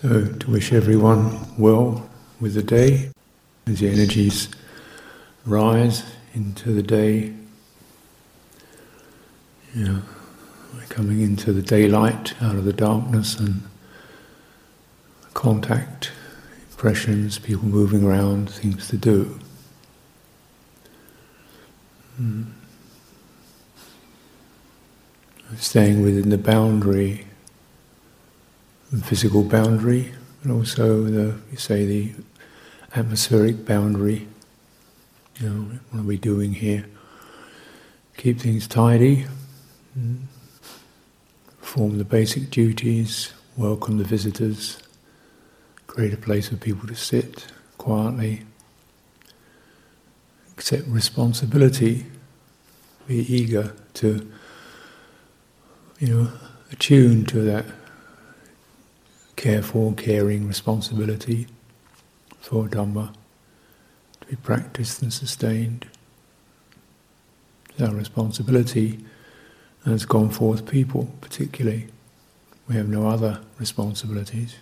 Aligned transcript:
So, 0.00 0.26
to 0.26 0.50
wish 0.52 0.72
everyone 0.72 1.36
well 1.58 2.08
with 2.38 2.54
the 2.54 2.62
day, 2.62 3.10
as 3.66 3.80
the 3.80 3.88
energies 3.88 4.48
rise 5.44 6.04
into 6.34 6.72
the 6.72 6.84
day, 6.84 7.34
you 9.74 9.84
know, 9.84 10.02
we're 10.72 10.86
coming 10.86 11.20
into 11.20 11.52
the 11.52 11.62
daylight 11.62 12.40
out 12.40 12.54
of 12.54 12.64
the 12.64 12.72
darkness 12.72 13.40
and 13.40 13.60
contact, 15.34 16.12
impressions, 16.70 17.40
people 17.40 17.66
moving 17.66 18.04
around, 18.04 18.50
things 18.50 18.86
to 18.90 18.96
do. 18.96 19.40
Mm. 22.22 22.52
Staying 25.56 26.02
within 26.02 26.30
the 26.30 26.38
boundary 26.38 27.24
physical 28.96 29.42
boundary, 29.44 30.12
and 30.42 30.52
also 30.52 31.04
the 31.04 31.36
you 31.50 31.56
say 31.56 31.84
the 31.84 32.12
atmospheric 32.94 33.64
boundary. 33.66 34.28
You 35.36 35.48
know, 35.48 35.78
what 35.90 36.00
are 36.00 36.04
we 36.04 36.16
doing 36.16 36.54
here? 36.54 36.86
Keep 38.16 38.40
things 38.40 38.66
tidy, 38.66 39.26
perform 41.60 41.98
the 41.98 42.04
basic 42.04 42.50
duties, 42.50 43.32
welcome 43.56 43.98
the 43.98 44.04
visitors, 44.04 44.78
create 45.86 46.12
a 46.12 46.16
place 46.16 46.48
for 46.48 46.56
people 46.56 46.88
to 46.88 46.96
sit 46.96 47.46
quietly, 47.76 48.42
accept 50.52 50.88
responsibility, 50.88 52.06
be 53.06 53.18
eager 53.32 53.74
to, 53.94 54.28
you 56.00 56.08
know, 56.08 56.32
attune 56.72 57.24
to 57.26 57.42
that 57.42 57.64
careful, 59.38 59.94
caring 59.94 60.48
responsibility 60.48 61.46
for 62.40 62.66
Dhamma 62.66 63.14
to 64.20 64.26
be 64.26 64.34
practiced 64.34 65.00
and 65.00 65.12
sustained. 65.12 65.86
It's 67.70 67.80
our 67.80 67.94
responsibility 67.94 68.98
as 69.86 70.04
gone 70.04 70.30
forth 70.30 70.66
people, 70.66 71.08
particularly. 71.20 71.86
We 72.68 72.74
have 72.74 72.88
no 72.88 73.08
other 73.08 73.40
responsibilities. 73.60 74.56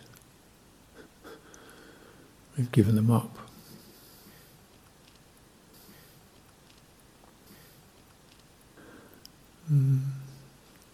We've 2.59 2.71
given 2.71 2.97
them 2.97 3.11
up. 3.11 3.39
Hmm. 9.69 9.99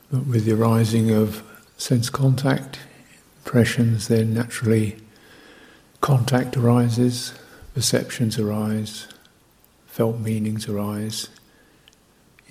But 0.08 0.26
with 0.26 0.44
the 0.44 0.52
arising 0.52 1.10
of 1.10 1.42
sense 1.76 2.08
contact 2.08 2.78
impressions, 3.44 4.06
then 4.08 4.32
naturally 4.32 4.96
contact 6.00 6.56
arises, 6.56 7.34
perceptions 7.74 8.38
arise, 8.38 9.08
felt 9.86 10.18
meanings 10.18 10.68
arise, 10.68 11.28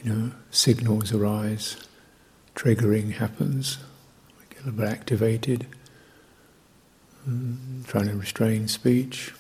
you 0.04 0.12
know, 0.12 0.32
signals 0.52 1.14
arise, 1.14 1.78
triggering 2.56 3.14
happens, 3.14 3.78
we 4.38 4.46
get 4.54 4.64
a 4.64 4.66
little 4.66 4.80
bit 4.80 4.90
activated, 4.90 5.66
mm, 7.28 7.86
trying 7.88 8.08
to 8.08 8.16
restrain 8.16 8.68
speech, 8.68 9.34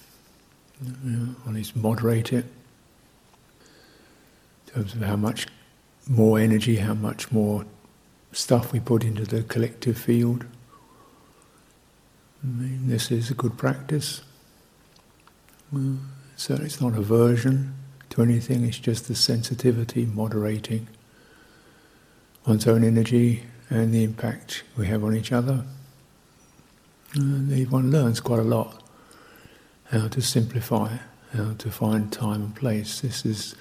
you 1.03 1.11
know, 1.11 1.35
at 1.45 1.53
least 1.53 1.75
moderate 1.75 2.31
it, 2.31 2.45
in 4.67 4.73
terms 4.73 4.93
of 4.93 5.01
how 5.01 5.17
much 5.17 5.47
more 6.07 6.39
energy, 6.39 6.77
how 6.77 6.93
much 6.93 7.31
more 7.31 7.65
stuff 8.31 8.71
we 8.71 8.79
put 8.79 9.03
into 9.03 9.25
the 9.25 9.43
collective 9.43 9.97
field. 9.97 10.45
I 12.43 12.47
mean, 12.47 12.87
this 12.87 13.11
is 13.11 13.29
a 13.29 13.35
good 13.35 13.57
practice. 13.57 14.21
So 16.35 16.55
uh, 16.55 16.57
it's 16.61 16.81
not 16.81 16.97
aversion 16.97 17.75
to 18.09 18.21
anything, 18.21 18.65
it's 18.65 18.79
just 18.79 19.07
the 19.07 19.15
sensitivity 19.15 20.05
moderating 20.05 20.87
one's 22.45 22.67
own 22.67 22.83
energy 22.83 23.43
and 23.69 23.93
the 23.93 24.03
impact 24.03 24.63
we 24.75 24.87
have 24.87 25.03
on 25.03 25.15
each 25.15 25.31
other. 25.31 25.63
And 27.13 27.71
one 27.71 27.91
learns 27.91 28.19
quite 28.19 28.39
a 28.39 28.43
lot 28.43 28.81
how 29.91 30.07
to 30.07 30.21
simplify, 30.21 30.97
how 31.33 31.53
to 31.57 31.69
find 31.69 32.11
time 32.11 32.41
and 32.41 32.55
place. 32.55 33.01
This 33.01 33.25
is 33.25 33.55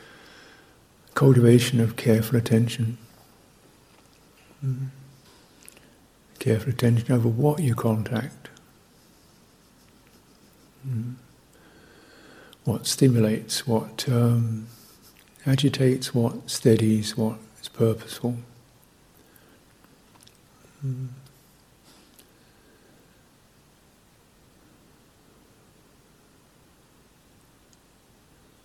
cultivation 1.14 1.80
of 1.80 1.96
careful 1.96 2.38
attention. 2.38 2.98
Mm-hmm. 4.64 4.86
Careful 6.38 6.70
attention 6.70 7.12
over 7.12 7.28
what 7.28 7.60
you 7.60 7.74
contact 7.74 8.39
Mm. 10.86 11.14
What 12.64 12.86
stimulates, 12.86 13.66
what 13.66 14.06
um, 14.08 14.66
agitates, 15.46 16.14
what 16.14 16.50
steadies, 16.50 17.16
what 17.16 17.38
is 17.60 17.68
purposeful. 17.68 18.36
Mm. 20.84 21.08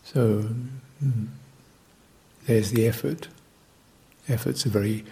So 0.04 0.46
mm, 1.04 1.28
there's 2.46 2.72
the 2.72 2.88
effort. 2.88 3.28
Effort's 4.30 4.66
a 4.66 4.70
very 4.70 5.04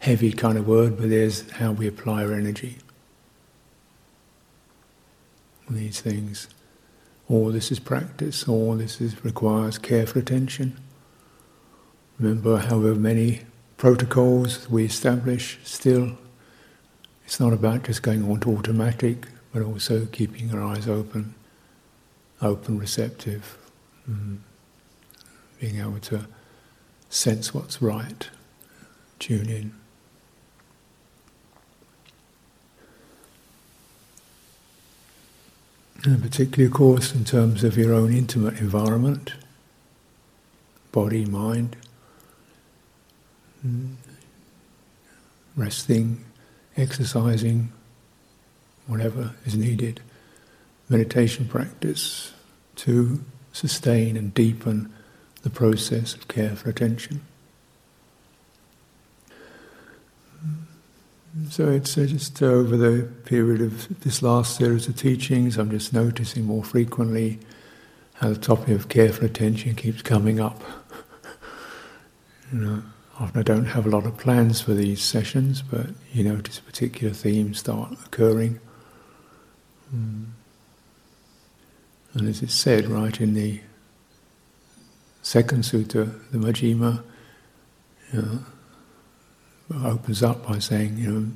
heavy 0.00 0.32
kind 0.32 0.58
of 0.58 0.66
word, 0.66 0.98
but 0.98 1.08
there's 1.08 1.50
how 1.52 1.72
we 1.72 1.86
apply 1.86 2.24
our 2.24 2.32
energy 2.32 2.78
these 5.74 6.00
things. 6.00 6.48
All 7.28 7.50
this 7.50 7.70
is 7.70 7.78
practice, 7.78 8.46
all 8.48 8.76
this 8.76 9.00
is, 9.00 9.24
requires 9.24 9.78
careful 9.78 10.20
attention. 10.20 10.78
Remember, 12.18 12.58
however 12.58 12.94
many 12.94 13.42
protocols 13.76 14.68
we 14.68 14.84
establish, 14.84 15.58
still, 15.64 16.18
it's 17.24 17.40
not 17.40 17.52
about 17.52 17.84
just 17.84 18.02
going 18.02 18.28
on 18.30 18.40
to 18.40 18.56
automatic, 18.56 19.26
but 19.52 19.62
also 19.62 20.06
keeping 20.06 20.54
our 20.54 20.62
eyes 20.62 20.88
open, 20.88 21.34
open, 22.40 22.78
receptive, 22.78 23.58
mm. 24.08 24.38
being 25.60 25.80
able 25.80 25.98
to 26.00 26.26
sense 27.08 27.54
what's 27.54 27.80
right, 27.82 28.28
tune 29.18 29.48
in. 29.48 29.81
And 36.04 36.20
particularly, 36.20 36.64
of 36.66 36.72
course, 36.72 37.14
in 37.14 37.24
terms 37.24 37.62
of 37.62 37.76
your 37.76 37.94
own 37.94 38.12
intimate 38.12 38.58
environment, 38.58 39.34
body, 40.90 41.24
mind, 41.24 41.76
mm, 43.64 43.94
resting, 45.54 46.24
exercising, 46.76 47.72
whatever 48.88 49.34
is 49.44 49.56
needed, 49.56 50.00
meditation 50.88 51.46
practice 51.46 52.32
to 52.76 53.24
sustain 53.52 54.16
and 54.16 54.34
deepen 54.34 54.92
the 55.42 55.50
process 55.50 56.14
of 56.14 56.26
care 56.26 56.56
for 56.56 56.68
attention. 56.68 57.20
So 61.48 61.70
it's 61.70 61.96
uh, 61.96 62.04
just 62.04 62.42
uh, 62.42 62.46
over 62.46 62.76
the 62.76 63.04
period 63.24 63.62
of 63.62 64.00
this 64.00 64.20
last 64.20 64.56
series 64.56 64.86
of 64.86 64.96
teachings, 64.96 65.56
I'm 65.56 65.70
just 65.70 65.92
noticing 65.92 66.44
more 66.44 66.62
frequently 66.62 67.38
how 68.14 68.28
the 68.28 68.36
topic 68.36 68.68
of 68.68 68.90
careful 68.90 69.24
attention 69.24 69.74
keeps 69.74 70.02
coming 70.02 70.40
up. 70.40 70.62
you 72.52 72.58
know, 72.58 72.82
often 73.18 73.40
I 73.40 73.42
don't 73.42 73.64
have 73.64 73.86
a 73.86 73.88
lot 73.88 74.04
of 74.04 74.18
plans 74.18 74.60
for 74.60 74.74
these 74.74 75.02
sessions, 75.02 75.62
but 75.62 75.86
you 76.12 76.22
notice 76.22 76.60
particular 76.60 77.14
themes 77.14 77.60
start 77.60 77.92
occurring. 78.04 78.60
Mm. 79.94 80.26
And 82.12 82.28
as 82.28 82.42
it's 82.42 82.54
said 82.54 82.88
right 82.88 83.18
in 83.18 83.32
the 83.32 83.60
second 85.22 85.62
sutta, 85.62 86.12
the 86.30 86.36
Majjhima, 86.36 87.02
you 88.12 88.20
know, 88.20 88.38
opens 89.84 90.22
up 90.22 90.46
by 90.46 90.58
saying, 90.58 90.98
you 90.98 91.10
know, 91.10 91.28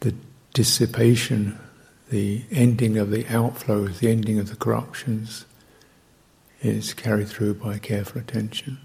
the 0.00 0.14
dissipation, 0.54 1.58
the 2.10 2.44
ending 2.50 2.96
of 2.98 3.10
the 3.10 3.24
outflows, 3.24 3.98
the 3.98 4.10
ending 4.10 4.38
of 4.38 4.48
the 4.48 4.56
corruptions 4.56 5.44
is 6.62 6.94
carried 6.94 7.28
through 7.28 7.54
by 7.54 7.78
careful 7.78 8.20
attention. 8.20 8.78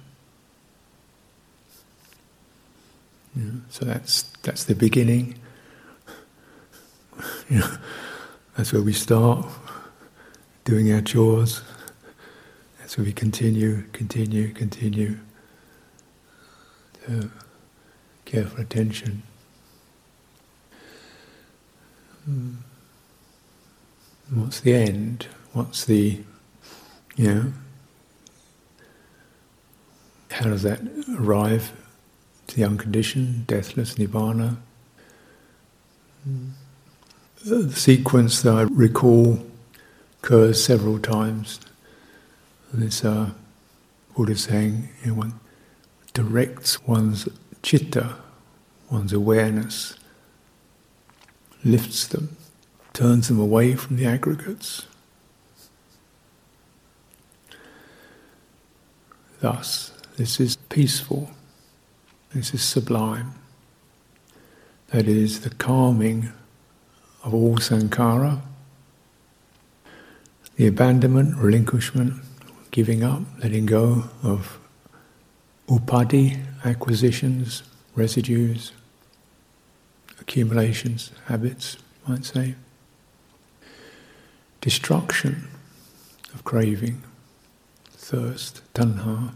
You 3.35 3.43
know, 3.43 3.61
so 3.69 3.85
that's 3.85 4.23
that's 4.43 4.65
the 4.65 4.75
beginning. 4.75 5.35
You 7.49 7.59
know, 7.59 7.77
that's 8.57 8.73
where 8.73 8.81
we 8.81 8.93
start 8.93 9.45
doing 10.63 10.91
our 10.91 11.01
chores. 11.01 11.61
That's 12.79 12.97
where 12.97 13.05
we 13.05 13.13
continue, 13.13 13.83
continue, 13.91 14.53
continue. 14.53 15.19
Careful 18.31 18.61
attention. 18.61 19.23
Hmm. 22.23 22.53
What's 24.33 24.61
the 24.61 24.73
end? 24.73 25.27
What's 25.51 25.83
the, 25.83 26.21
you 27.17 27.27
know, 27.27 27.53
how 30.29 30.45
does 30.45 30.63
that 30.63 30.79
arrive 31.19 31.73
to 32.47 32.55
the 32.55 32.63
unconditioned, 32.63 33.47
deathless 33.47 33.95
nibbana? 33.95 34.55
The 37.43 37.73
sequence 37.73 38.41
that 38.43 38.55
I 38.55 38.61
recall 38.61 39.45
occurs 40.23 40.63
several 40.63 40.99
times. 40.99 41.59
This 42.71 43.03
uh, 43.03 43.31
Buddha 44.15 44.37
saying, 44.37 44.87
you 45.03 45.07
know, 45.07 45.17
one 45.17 45.39
directs 46.13 46.81
one's 46.87 47.27
chitta, 47.63 48.15
one's 48.89 49.13
awareness, 49.13 49.95
lifts 51.63 52.07
them, 52.07 52.35
turns 52.93 53.27
them 53.27 53.39
away 53.39 53.75
from 53.75 53.97
the 53.97 54.05
aggregates. 54.05 54.87
Thus, 59.39 59.91
this 60.17 60.39
is 60.39 60.55
peaceful, 60.55 61.31
this 62.33 62.53
is 62.53 62.61
sublime. 62.61 63.33
That 64.89 65.07
is 65.07 65.41
the 65.41 65.49
calming 65.51 66.31
of 67.23 67.33
all 67.33 67.57
sankhara, 67.57 68.41
the 70.57 70.67
abandonment, 70.67 71.37
relinquishment, 71.37 72.21
giving 72.71 73.03
up, 73.03 73.21
letting 73.41 73.65
go 73.65 74.03
of 74.21 74.59
upadhi, 75.67 76.39
acquisitions, 76.63 77.63
residues, 77.95 78.71
accumulations, 80.19 81.11
habits, 81.25 81.77
might 82.07 82.25
say. 82.25 82.55
Destruction 84.61 85.47
of 86.33 86.43
craving, 86.43 87.03
thirst, 87.91 88.61
tanha, 88.73 89.33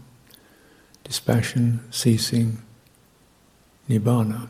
dispassion, 1.04 1.80
ceasing, 1.90 2.62
nibbana. 3.88 4.48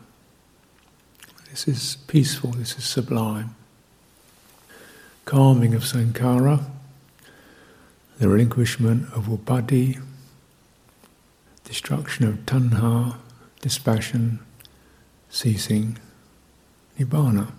This 1.49 1.67
is 1.67 1.97
peaceful, 2.07 2.51
this 2.51 2.77
is 2.77 2.83
sublime. 2.83 3.55
Calming 5.25 5.73
of 5.73 5.83
sankhara, 5.83 6.63
the 8.19 8.27
relinquishment 8.27 9.11
of 9.13 9.25
upadhi, 9.25 10.01
destruction 11.67 12.25
of 12.25 12.35
tanha, 12.45 13.17
dispassion, 13.61 14.39
ceasing, 15.29 15.97
nibbana. 16.97 17.51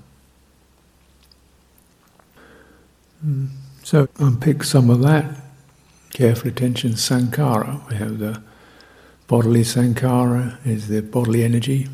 Mm. 3.24 3.48
So 3.82 4.08
unpick 4.18 4.64
some 4.64 4.88
of 4.88 5.02
that. 5.02 5.36
Careful 6.14 6.48
attention, 6.48 6.92
sankhara. 6.92 7.86
We 7.90 7.96
have 7.96 8.18
the 8.18 8.42
bodily 9.26 9.60
sankhara, 9.60 10.66
is 10.66 10.88
the 10.88 11.02
bodily 11.02 11.44
energy, 11.44 11.88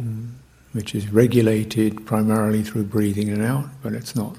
mm, 0.00 0.30
which 0.72 0.94
is 0.94 1.12
regulated 1.12 2.06
primarily 2.06 2.62
through 2.62 2.84
breathing 2.84 3.28
in 3.28 3.34
and 3.34 3.44
out, 3.44 3.66
but 3.82 3.92
it's 3.92 4.16
not. 4.16 4.38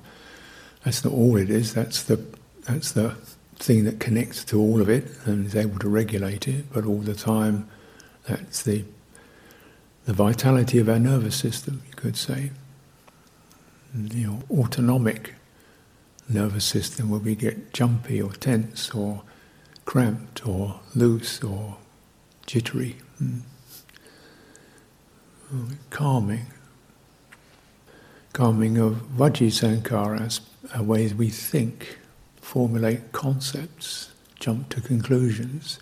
That's 0.83 1.05
not 1.05 1.13
all 1.13 1.37
it 1.37 1.51
is. 1.51 1.75
That's 1.75 2.01
the 2.01 2.25
that's 2.65 2.91
the 2.91 3.15
thing 3.57 3.83
that 3.85 3.99
connects 3.99 4.43
to 4.45 4.59
all 4.59 4.81
of 4.81 4.89
it 4.89 5.05
and 5.25 5.45
is 5.45 5.55
able 5.55 5.79
to 5.79 5.89
regulate 5.89 6.47
it, 6.47 6.71
but 6.71 6.85
all 6.85 6.99
the 6.99 7.15
time 7.15 7.67
that's 8.27 8.63
the 8.63 8.83
the 10.05 10.13
vitality 10.13 10.79
of 10.79 10.87
our 10.87 10.99
nervous 10.99 11.35
system, 11.35 11.83
you 11.85 11.93
could 11.93 12.15
say. 12.15 12.51
You 13.93 14.27
know, 14.27 14.43
autonomic 14.49 15.33
nervous 16.29 16.63
system 16.63 17.09
where 17.09 17.19
we 17.19 17.35
get 17.35 17.73
jumpy 17.73 18.21
or 18.21 18.31
tense 18.31 18.91
or 18.91 19.23
cramped 19.83 20.47
or 20.47 20.79
loose 20.95 21.43
or 21.43 21.77
jittery. 22.45 22.95
Mm. 23.21 23.41
Calming. 25.89 26.45
Calming 28.31 28.77
of 28.77 28.93
Vaci 29.17 29.47
Sankharas, 29.47 30.39
ways 30.81 31.13
we 31.13 31.29
think 31.29 31.97
formulate 32.47 33.11
concepts, 33.11 34.11
jump 34.39 34.69
to 34.69 34.79
conclusions, 34.79 35.79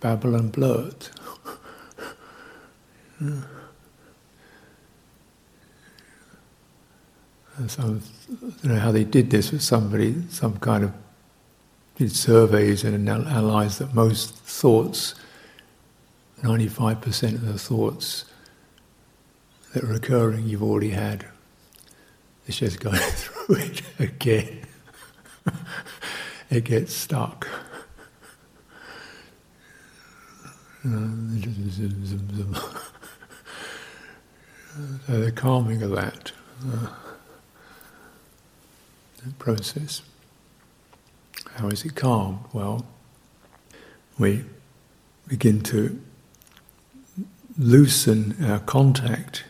babble 0.00 0.34
and 0.34 0.52
blurt. 0.52 1.10
so, 7.66 7.80
I 7.80 7.80
don't 7.80 8.64
know 8.64 8.78
how 8.78 8.92
they 8.92 9.04
did 9.04 9.30
this 9.30 9.50
with 9.50 9.62
somebody, 9.62 10.24
some 10.28 10.58
kind 10.58 10.84
of 10.84 10.92
did 11.96 12.12
surveys 12.12 12.84
and 12.84 12.94
analysed 13.08 13.78
that 13.78 13.94
most 13.94 14.34
thoughts, 14.34 15.14
95% 16.42 17.32
of 17.36 17.46
the 17.46 17.58
thoughts 17.58 18.26
that 19.72 19.84
are 19.84 19.94
occurring, 19.94 20.46
you've 20.46 20.62
already 20.62 20.90
had. 20.90 21.24
It's 22.46 22.58
just 22.58 22.78
going 22.78 22.96
through 23.00 23.54
it 23.56 23.80
again. 23.98 24.66
It 26.52 26.64
gets 26.64 26.94
stuck. 26.94 27.48
so 30.82 30.90
the 35.06 35.32
calming 35.34 35.82
of 35.82 35.92
that, 35.92 36.32
uh, 36.66 36.88
process. 39.38 40.02
How 41.54 41.68
is 41.68 41.84
it 41.84 41.94
calmed? 41.94 42.40
Well, 42.52 42.84
we 44.18 44.44
begin 45.28 45.62
to 45.62 45.98
loosen 47.56 48.36
our 48.44 48.58
contact 48.58 49.44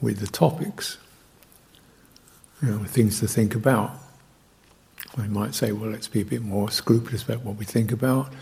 with 0.00 0.18
the 0.18 0.26
topics, 0.26 0.98
you 2.60 2.70
know, 2.70 2.84
things 2.84 3.20
to 3.20 3.28
think 3.28 3.54
about. 3.54 3.99
We 5.20 5.28
might 5.28 5.54
say, 5.54 5.72
well, 5.72 5.90
let's 5.90 6.08
be 6.08 6.20
a 6.20 6.24
bit 6.24 6.42
more 6.42 6.70
scrupulous 6.70 7.22
about 7.22 7.42
what 7.42 7.56
we 7.56 7.64
think 7.64 7.92
about, 7.92 8.32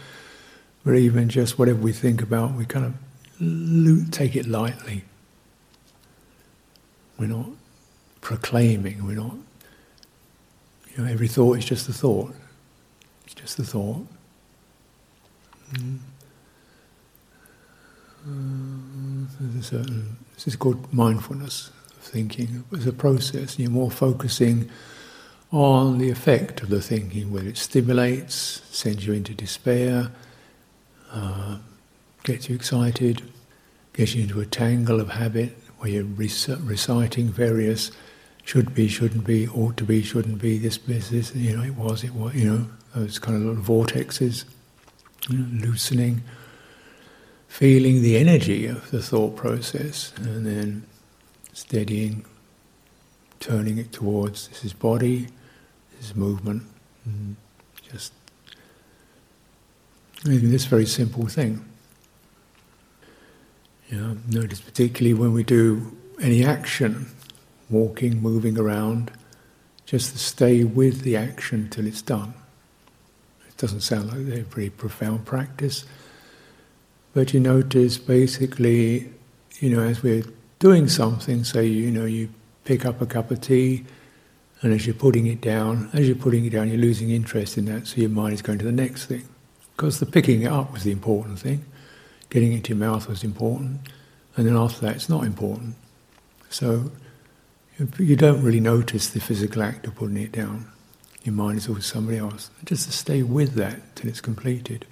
or 0.86 0.94
even 0.94 1.28
just 1.28 1.58
whatever 1.58 1.80
we 1.80 1.92
think 1.92 2.22
about, 2.22 2.54
we 2.54 2.64
kind 2.64 2.86
of 2.86 4.10
take 4.10 4.36
it 4.36 4.46
lightly. 4.46 5.04
We're 7.18 7.26
not 7.26 7.46
proclaiming, 8.20 9.06
we're 9.06 9.16
not, 9.16 9.34
you 10.90 11.02
know, 11.02 11.10
every 11.10 11.28
thought 11.28 11.58
is 11.58 11.64
just 11.64 11.88
a 11.88 11.92
thought. 11.92 12.34
It's 13.24 13.34
just 13.34 13.58
a 13.58 13.64
thought. 13.64 14.06
Mm. 15.72 15.98
Uh, 18.26 19.62
certain, 19.62 20.16
this 20.34 20.46
is 20.46 20.56
called 20.56 20.92
mindfulness 20.92 21.70
of 21.90 22.02
thinking. 22.02 22.64
It's 22.72 22.86
a 22.86 22.92
process. 22.92 23.58
You're 23.58 23.70
more 23.70 23.90
focusing 23.90 24.70
on 25.50 25.98
the 25.98 26.10
effect 26.10 26.62
of 26.62 26.68
the 26.68 26.80
thinking, 26.80 27.32
whether 27.32 27.48
it 27.48 27.56
stimulates, 27.56 28.62
sends 28.70 29.06
you 29.06 29.12
into 29.12 29.32
despair, 29.32 30.10
uh, 31.10 31.58
gets 32.22 32.48
you 32.48 32.54
excited, 32.54 33.22
gets 33.94 34.14
you 34.14 34.22
into 34.22 34.40
a 34.40 34.46
tangle 34.46 35.00
of 35.00 35.08
habit 35.08 35.56
where 35.78 35.90
you're 35.90 36.04
reciting 36.04 37.28
various 37.28 37.90
should 38.44 38.74
be, 38.74 38.88
shouldn't 38.88 39.26
be, 39.26 39.46
ought 39.48 39.76
to 39.76 39.84
be, 39.84 40.02
shouldn't 40.02 40.40
be, 40.40 40.56
this, 40.56 40.78
this, 40.78 41.10
this, 41.10 41.34
you 41.34 41.54
know, 41.54 41.62
it 41.62 41.74
was, 41.74 42.02
it 42.02 42.14
was, 42.14 42.34
you 42.34 42.50
know, 42.50 42.66
those 42.94 43.18
kind 43.18 43.36
of 43.36 43.42
little 43.42 43.62
vortexes, 43.62 44.44
you 45.28 45.38
know, 45.38 45.66
loosening, 45.66 46.22
feeling 47.46 48.00
the 48.00 48.16
energy 48.16 48.64
of 48.66 48.90
the 48.90 49.02
thought 49.02 49.36
process, 49.36 50.14
and 50.16 50.46
then 50.46 50.82
steadying, 51.52 52.24
turning 53.38 53.76
it 53.76 53.92
towards 53.92 54.48
this 54.48 54.64
is 54.64 54.72
body, 54.72 55.28
this 56.00 56.14
movement, 56.16 56.62
just 57.90 58.12
this 60.24 60.64
very 60.64 60.86
simple 60.86 61.26
thing. 61.26 61.64
You 63.88 63.98
know, 64.00 64.16
notice 64.28 64.60
particularly 64.60 65.14
when 65.14 65.32
we 65.32 65.42
do 65.42 65.96
any 66.20 66.44
action, 66.44 67.10
walking, 67.70 68.20
moving 68.20 68.58
around, 68.58 69.10
just 69.86 70.12
to 70.12 70.18
stay 70.18 70.64
with 70.64 71.00
the 71.02 71.16
action 71.16 71.70
till 71.70 71.86
it's 71.86 72.02
done. 72.02 72.34
It 73.48 73.56
doesn't 73.56 73.80
sound 73.80 74.08
like 74.08 74.38
a 74.38 74.42
very 74.42 74.68
profound 74.68 75.24
practice, 75.24 75.86
but 77.14 77.32
you 77.32 77.40
notice 77.40 77.96
basically, 77.96 79.10
you 79.60 79.70
know, 79.70 79.82
as 79.82 80.02
we're 80.02 80.24
doing 80.58 80.88
something, 80.88 81.44
say, 81.44 81.66
you 81.66 81.90
know, 81.90 82.04
you 82.04 82.28
pick 82.64 82.84
up 82.84 83.00
a 83.00 83.06
cup 83.06 83.30
of 83.30 83.40
tea, 83.40 83.84
and 84.62 84.72
as 84.72 84.86
you're 84.86 84.94
putting 84.94 85.26
it 85.26 85.40
down, 85.40 85.90
as 85.92 86.06
you're 86.06 86.16
putting 86.16 86.44
it 86.44 86.50
down, 86.50 86.68
you're 86.68 86.78
losing 86.78 87.10
interest 87.10 87.58
in 87.58 87.66
that, 87.66 87.86
so 87.86 88.00
your 88.00 88.10
mind 88.10 88.34
is 88.34 88.42
going 88.42 88.58
to 88.58 88.64
the 88.64 88.72
next 88.72 89.06
thing. 89.06 89.28
Because 89.76 90.00
the 90.00 90.06
picking 90.06 90.42
it 90.42 90.52
up 90.52 90.72
was 90.72 90.82
the 90.82 90.90
important 90.90 91.38
thing, 91.38 91.64
getting 92.30 92.52
it 92.52 92.56
into 92.56 92.70
your 92.70 92.78
mouth 92.78 93.08
was 93.08 93.22
important, 93.22 93.80
and 94.36 94.46
then 94.46 94.56
after 94.56 94.80
that 94.80 94.96
it's 94.96 95.08
not 95.08 95.24
important. 95.24 95.76
So 96.50 96.90
You 97.96 98.16
don't 98.16 98.42
really 98.42 98.58
notice 98.58 99.08
the 99.08 99.20
physical 99.20 99.62
act 99.62 99.86
of 99.86 99.94
putting 99.94 100.16
it 100.16 100.32
down. 100.32 100.66
Your 101.22 101.34
mind 101.34 101.58
is 101.58 101.68
always 101.68 101.86
somebody 101.86 102.18
else. 102.18 102.50
Just 102.64 102.86
to 102.86 102.92
stay 102.92 103.22
with 103.22 103.54
that 103.54 103.94
till 103.94 104.08
it's 104.10 104.20
completed. 104.20 104.84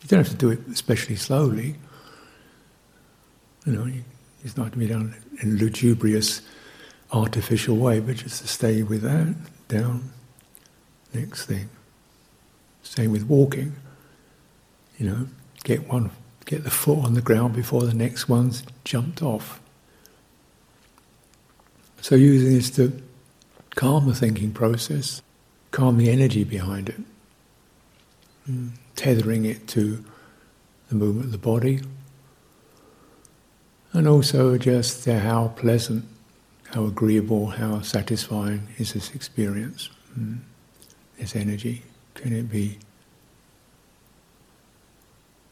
You 0.00 0.08
don't 0.08 0.20
have 0.20 0.30
to 0.30 0.34
do 0.34 0.50
it 0.50 0.60
especially 0.72 1.16
slowly. 1.16 1.76
You 3.66 3.72
know, 3.72 3.92
it's 4.42 4.56
not 4.56 4.72
to 4.72 4.78
be 4.78 4.86
done 4.86 5.14
in 5.42 5.58
lugubrious, 5.58 6.40
artificial 7.14 7.76
way, 7.76 8.00
but 8.00 8.16
just 8.16 8.42
to 8.42 8.48
stay 8.48 8.82
with 8.82 9.02
that, 9.02 9.34
down, 9.68 10.10
next 11.12 11.46
thing. 11.46 11.68
Same 12.82 13.12
with 13.12 13.24
walking. 13.24 13.74
You 14.98 15.06
know, 15.06 15.28
get 15.62 15.88
one, 15.88 16.10
get 16.44 16.64
the 16.64 16.70
foot 16.70 17.04
on 17.04 17.14
the 17.14 17.22
ground 17.22 17.54
before 17.54 17.82
the 17.82 17.94
next 17.94 18.28
one's 18.28 18.64
jumped 18.84 19.22
off. 19.22 19.60
So 22.00 22.16
using 22.16 22.52
this 22.52 22.70
to 22.72 23.00
calm 23.76 24.06
the 24.06 24.14
thinking 24.14 24.52
process, 24.52 25.22
calm 25.70 25.96
the 25.96 26.10
energy 26.10 26.44
behind 26.44 26.90
it, 26.90 27.00
mm. 28.48 28.70
tethering 28.94 29.44
it 29.44 29.66
to 29.68 30.04
the 30.88 30.94
movement 30.94 31.26
of 31.26 31.32
the 31.32 31.38
body, 31.38 31.80
and 33.92 34.06
also 34.06 34.58
just 34.58 35.06
how 35.06 35.48
pleasant, 35.56 36.04
how 36.74 36.84
agreeable, 36.84 37.46
how 37.46 37.80
satisfying 37.80 38.68
is 38.78 38.92
this 38.92 39.14
experience, 39.14 39.90
mm. 40.18 40.38
this 41.18 41.36
energy. 41.36 41.82
Can 42.14 42.32
it 42.32 42.50
be 42.50 42.78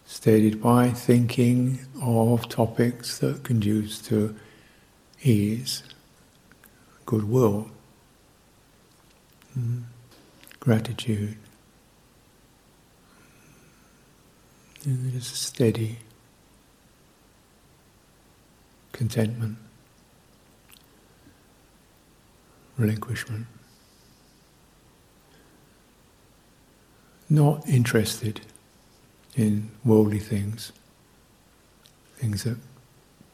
steadied 0.04 0.60
by 0.62 0.90
thinking 0.90 1.80
of 2.02 2.48
topics 2.48 3.18
that 3.18 3.44
conduce 3.44 4.00
to 4.02 4.34
ease? 5.22 5.82
goodwill, 7.12 7.68
mm. 9.58 9.82
gratitude. 10.60 11.36
And 14.84 15.12
just 15.12 15.36
steady 15.36 15.98
contentment, 18.92 19.58
relinquishment. 22.76 23.46
Not 27.28 27.66
interested 27.68 28.42
in 29.34 29.70
worldly 29.84 30.18
things, 30.18 30.72
things 32.16 32.44
that 32.44 32.58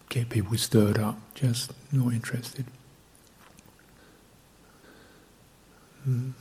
get 0.09 0.28
people 0.28 0.57
stirred 0.57 0.99
up, 0.99 1.18
just 1.35 1.73
not 1.92 2.12
interested. 2.12 2.64
Mm. 6.09 6.33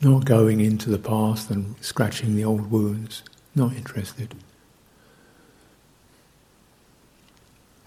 Not 0.00 0.24
going 0.24 0.60
into 0.60 0.90
the 0.90 0.98
past 0.98 1.50
and 1.50 1.76
scratching 1.80 2.34
the 2.34 2.44
old 2.44 2.70
wounds. 2.70 3.22
Not 3.54 3.74
interested. 3.74 4.34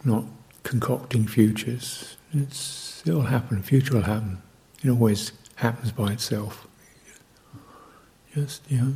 Not 0.04 0.24
concocting 0.64 1.28
futures. 1.28 2.18
It's, 2.36 3.02
it'll 3.06 3.22
happen. 3.22 3.58
the 3.58 3.64
Future 3.64 3.96
will 3.96 4.02
happen. 4.02 4.42
It 4.84 4.90
always 4.90 5.32
happens 5.56 5.92
by 5.92 6.12
itself. 6.12 6.68
Just, 8.34 8.70
you 8.70 8.78
know. 8.78 8.94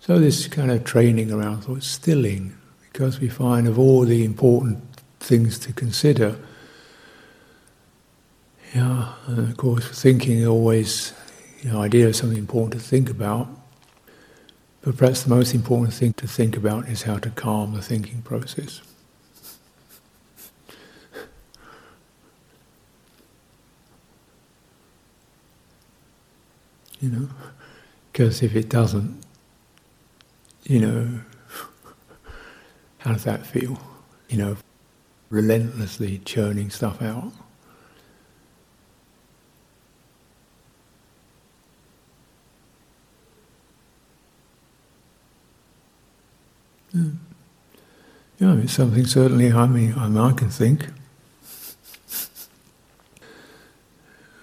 So 0.00 0.18
this 0.18 0.46
kind 0.46 0.70
of 0.70 0.84
training 0.84 1.32
around 1.32 1.62
thought, 1.62 1.82
stilling, 1.82 2.56
because 2.92 3.18
we 3.20 3.28
find 3.28 3.66
of 3.66 3.78
all 3.78 4.04
the 4.04 4.24
important 4.24 4.82
things 5.18 5.58
to 5.60 5.72
consider, 5.72 6.36
yeah, 8.74 9.14
and 9.26 9.38
of 9.38 9.56
course, 9.56 9.88
thinking 9.88 10.46
always, 10.46 11.14
you 11.62 11.72
know, 11.72 11.80
idea 11.80 12.08
is 12.08 12.18
something 12.18 12.38
important 12.38 12.74
to 12.74 12.86
think 12.86 13.08
about. 13.08 13.48
But 14.82 14.96
perhaps 14.96 15.22
the 15.22 15.30
most 15.30 15.54
important 15.54 15.94
thing 15.94 16.12
to 16.14 16.28
think 16.28 16.56
about 16.56 16.88
is 16.88 17.02
how 17.02 17.18
to 17.18 17.30
calm 17.30 17.74
the 17.74 17.82
thinking 17.82 18.22
process. 18.22 18.82
You 27.06 27.12
know, 27.12 27.28
because 28.10 28.42
if 28.42 28.56
it 28.56 28.68
doesn't, 28.68 29.24
you 30.64 30.80
know, 30.80 31.20
how 32.98 33.12
does 33.12 33.22
that 33.22 33.46
feel? 33.46 33.78
You 34.28 34.38
know, 34.38 34.56
relentlessly 35.30 36.18
churning 36.24 36.68
stuff 36.68 37.00
out. 37.00 37.32
Yeah. 46.92 47.02
yeah, 48.40 48.54
it's 48.56 48.72
something 48.72 49.06
certainly 49.06 49.52
I 49.52 49.66
mean, 49.68 49.92
I, 49.92 50.32
can 50.32 50.50
think. 50.50 50.88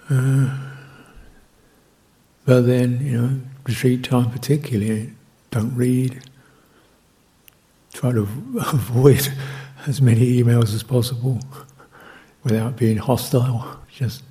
Uh, 0.08 0.73
but 2.44 2.62
then, 2.62 3.04
you 3.04 3.20
know, 3.20 3.40
retreat 3.66 4.04
time 4.04 4.30
particularly, 4.30 5.12
don't 5.50 5.74
read. 5.74 6.22
Try 7.92 8.12
to 8.12 8.22
avoid 8.60 9.32
as 9.86 10.02
many 10.02 10.42
emails 10.42 10.74
as 10.74 10.82
possible 10.82 11.40
without 12.42 12.76
being 12.76 12.98
hostile. 12.98 13.80
Just, 13.90 14.22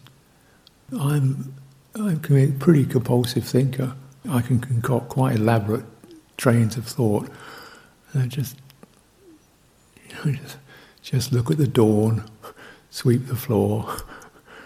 I'm, 0.98 1.53
I'm 1.96 2.15
a 2.15 2.17
pretty 2.17 2.86
compulsive 2.86 3.46
thinker. 3.46 3.96
I 4.29 4.41
can 4.41 4.60
concoct 4.60 5.10
quite 5.10 5.36
elaborate 5.36 5.86
trains 6.38 6.77
of 6.77 6.86
thought 6.86 7.29
and 8.13 8.29
just, 8.29 8.58
you 10.08 10.15
know, 10.15 10.38
just, 10.38 10.58
just 11.01 11.32
look 11.32 11.51
at 11.51 11.58
the 11.58 11.67
dawn, 11.67 12.24
sweep 12.89 13.27
the 13.27 13.36
floor, 13.36 13.96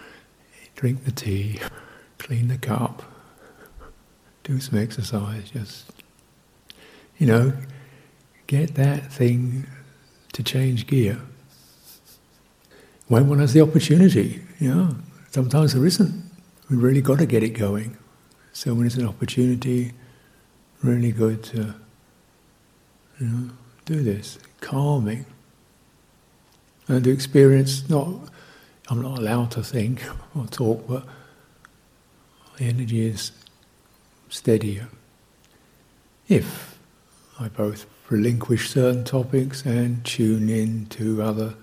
drink 0.76 1.04
the 1.04 1.12
tea, 1.12 1.60
clean 2.18 2.48
the 2.48 2.58
cup, 2.58 3.02
do 4.48 4.58
some 4.58 4.78
exercise, 4.78 5.50
just, 5.50 5.92
you 7.18 7.26
know, 7.26 7.52
get 8.46 8.74
that 8.76 9.12
thing 9.12 9.66
to 10.32 10.42
change 10.42 10.86
gear. 10.86 11.20
When 13.08 13.28
one 13.28 13.40
has 13.40 13.52
the 13.52 13.60
opportunity, 13.60 14.42
you 14.58 14.74
know, 14.74 14.96
sometimes 15.30 15.74
there 15.74 15.84
isn't. 15.84 16.30
We've 16.70 16.82
really 16.82 17.02
got 17.02 17.18
to 17.18 17.26
get 17.26 17.42
it 17.42 17.50
going. 17.50 17.98
So 18.54 18.72
when 18.72 18.86
it's 18.86 18.96
an 18.96 19.06
opportunity, 19.06 19.92
really 20.82 21.12
good 21.12 21.42
to 21.44 21.74
you 23.20 23.26
know, 23.26 23.50
do 23.84 24.02
this, 24.02 24.38
calming. 24.60 25.26
And 26.86 27.04
to 27.04 27.10
experience 27.10 27.86
not, 27.90 28.08
I'm 28.88 29.02
not 29.02 29.18
allowed 29.18 29.50
to 29.52 29.62
think 29.62 30.02
or 30.34 30.46
talk, 30.46 30.88
but 30.88 31.04
the 32.56 32.64
energy 32.64 33.06
is 33.06 33.32
steadier. 34.28 34.88
If 36.28 36.78
I 37.40 37.48
both 37.48 37.86
relinquish 38.10 38.70
certain 38.70 39.04
topics 39.04 39.64
and 39.64 40.04
tune 40.04 40.48
in 40.48 40.86
to 40.86 41.22
other 41.22 41.54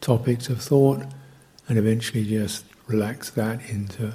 topics 0.00 0.48
of 0.48 0.62
thought, 0.62 1.02
and 1.68 1.76
eventually 1.76 2.24
just 2.24 2.64
relax 2.86 3.30
that 3.30 3.60
into 3.68 4.14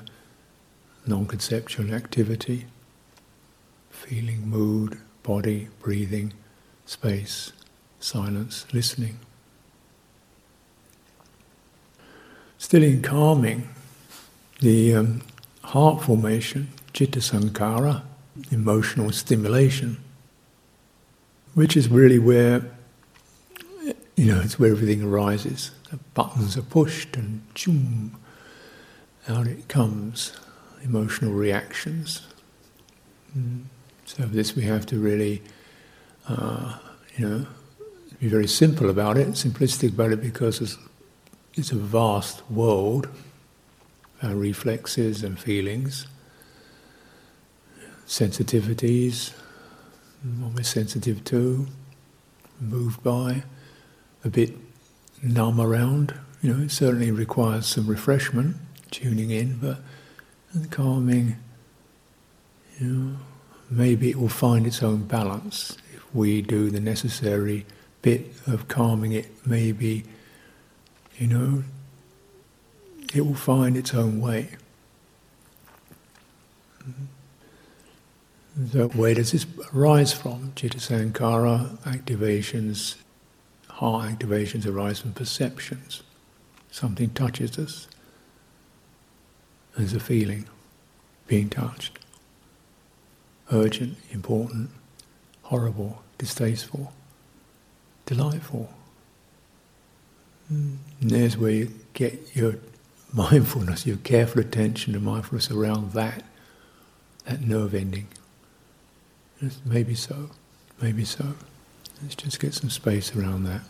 non 1.06 1.26
conceptual 1.26 1.94
activity, 1.94 2.66
feeling, 3.90 4.48
mood, 4.50 4.98
body, 5.22 5.70
breathing 5.82 6.34
space, 6.86 7.52
silence, 8.00 8.66
listening. 8.74 9.20
Still 12.58 12.84
in 12.84 13.02
calming, 13.02 13.70
the 14.60 14.96
um, 14.96 15.22
heart 15.64 16.04
formation, 16.04 16.70
chitta 16.94 17.20
sankhara, 17.20 18.04
emotional 18.52 19.12
stimulation, 19.12 19.98
which 21.54 21.76
is 21.76 21.90
really 21.90 22.20
where, 22.20 22.72
you 24.16 24.34
know, 24.34 24.42
it's 24.42 24.60
where 24.60 24.72
everything 24.72 25.04
arises. 25.04 25.72
The 25.92 25.98
buttons 26.14 26.58
are 26.58 26.62
pushed 26.62 27.16
and 27.16 27.42
choom, 27.56 28.12
out 29.28 29.48
it 29.48 29.68
comes, 29.68 30.34
emotional 30.84 31.34
reactions. 31.34 32.22
Mm. 33.38 33.64
So 34.06 34.24
this 34.24 34.56
we 34.56 34.64
have 34.64 34.86
to 34.88 35.00
really 35.00 35.42
uh, 36.28 36.78
you 37.18 37.28
know, 37.28 37.46
be 38.20 38.28
very 38.28 38.48
simple 38.48 38.90
about 38.90 39.18
it, 39.18 39.28
simplistic 39.30 39.90
about 39.90 40.12
it 40.12 40.22
because 40.22 40.62
it's, 40.62 40.78
it's 41.56 41.72
a 41.72 41.76
vast 41.76 42.50
world, 42.50 43.08
our 44.22 44.36
reflexes 44.36 45.24
and 45.24 45.40
feelings, 45.40 46.08
sensitivities, 48.08 49.34
what 50.40 50.54
we're 50.54 50.64
sensitive 50.64 51.24
to, 51.26 51.68
moved 52.60 53.04
by, 53.04 53.44
a 54.24 54.30
bit 54.30 54.56
numb 55.22 55.60
around, 55.60 56.14
You 56.44 56.54
know, 56.54 56.64
it 56.64 56.72
certainly 56.72 57.10
requires 57.10 57.66
some 57.66 57.88
refreshment, 57.88 58.58
tuning 58.92 59.32
in, 59.32 59.60
but 59.60 59.78
and 60.52 60.70
calming, 60.70 61.38
you 62.78 62.88
know, 62.88 63.18
maybe 63.70 64.10
it 64.10 64.20
will 64.20 64.28
find 64.28 64.68
its 64.68 64.84
own 64.84 65.06
balance 65.06 65.78
if 65.96 66.14
we 66.14 66.42
do 66.42 66.70
the 66.70 66.82
necessary 66.82 67.66
bit 68.02 68.34
of 68.46 68.68
calming 68.68 69.14
it. 69.14 69.32
Maybe, 69.48 70.04
you 71.18 71.28
know, 71.28 71.64
it 73.16 73.22
will 73.26 73.36
find 73.36 73.78
its 73.78 73.94
own 73.94 74.20
way. 74.20 74.50
So 78.72 78.88
where 78.90 79.16
does 79.16 79.32
this 79.32 79.48
arise 79.74 80.14
from? 80.14 80.54
Citta 80.56 80.78
sankhara 80.78 81.78
activations, 81.80 82.96
heart 83.68 84.12
activations 84.12 84.68
arise 84.68 85.00
from 85.00 85.14
perceptions. 85.14 86.04
Something 86.70 87.10
touches 87.12 87.58
us. 87.58 87.88
There's 89.76 89.94
a 89.94 90.00
feeling, 90.00 90.46
being 91.28 91.50
touched. 91.50 91.98
Urgent, 93.52 93.98
important, 94.12 94.70
horrible, 95.44 96.04
distasteful, 96.20 96.94
delightful. 98.06 98.72
And 100.50 100.80
there's 101.02 101.38
where 101.38 101.52
you 101.52 101.72
get 101.94 102.36
your 102.36 102.56
mindfulness, 103.14 103.88
your 103.88 103.98
careful 103.98 104.42
attention 104.42 104.94
and 104.94 105.04
mindfulness 105.04 105.50
around 105.50 105.94
that, 105.94 106.24
that 107.26 107.42
nerve 107.42 107.74
ending. 107.74 108.08
Maybe 109.66 109.96
so, 109.96 110.30
maybe 110.82 111.04
so. 111.06 111.36
Let's 112.02 112.16
just 112.16 112.40
get 112.40 112.54
some 112.54 112.70
space 112.70 113.16
around 113.16 113.44
that. 113.46 113.62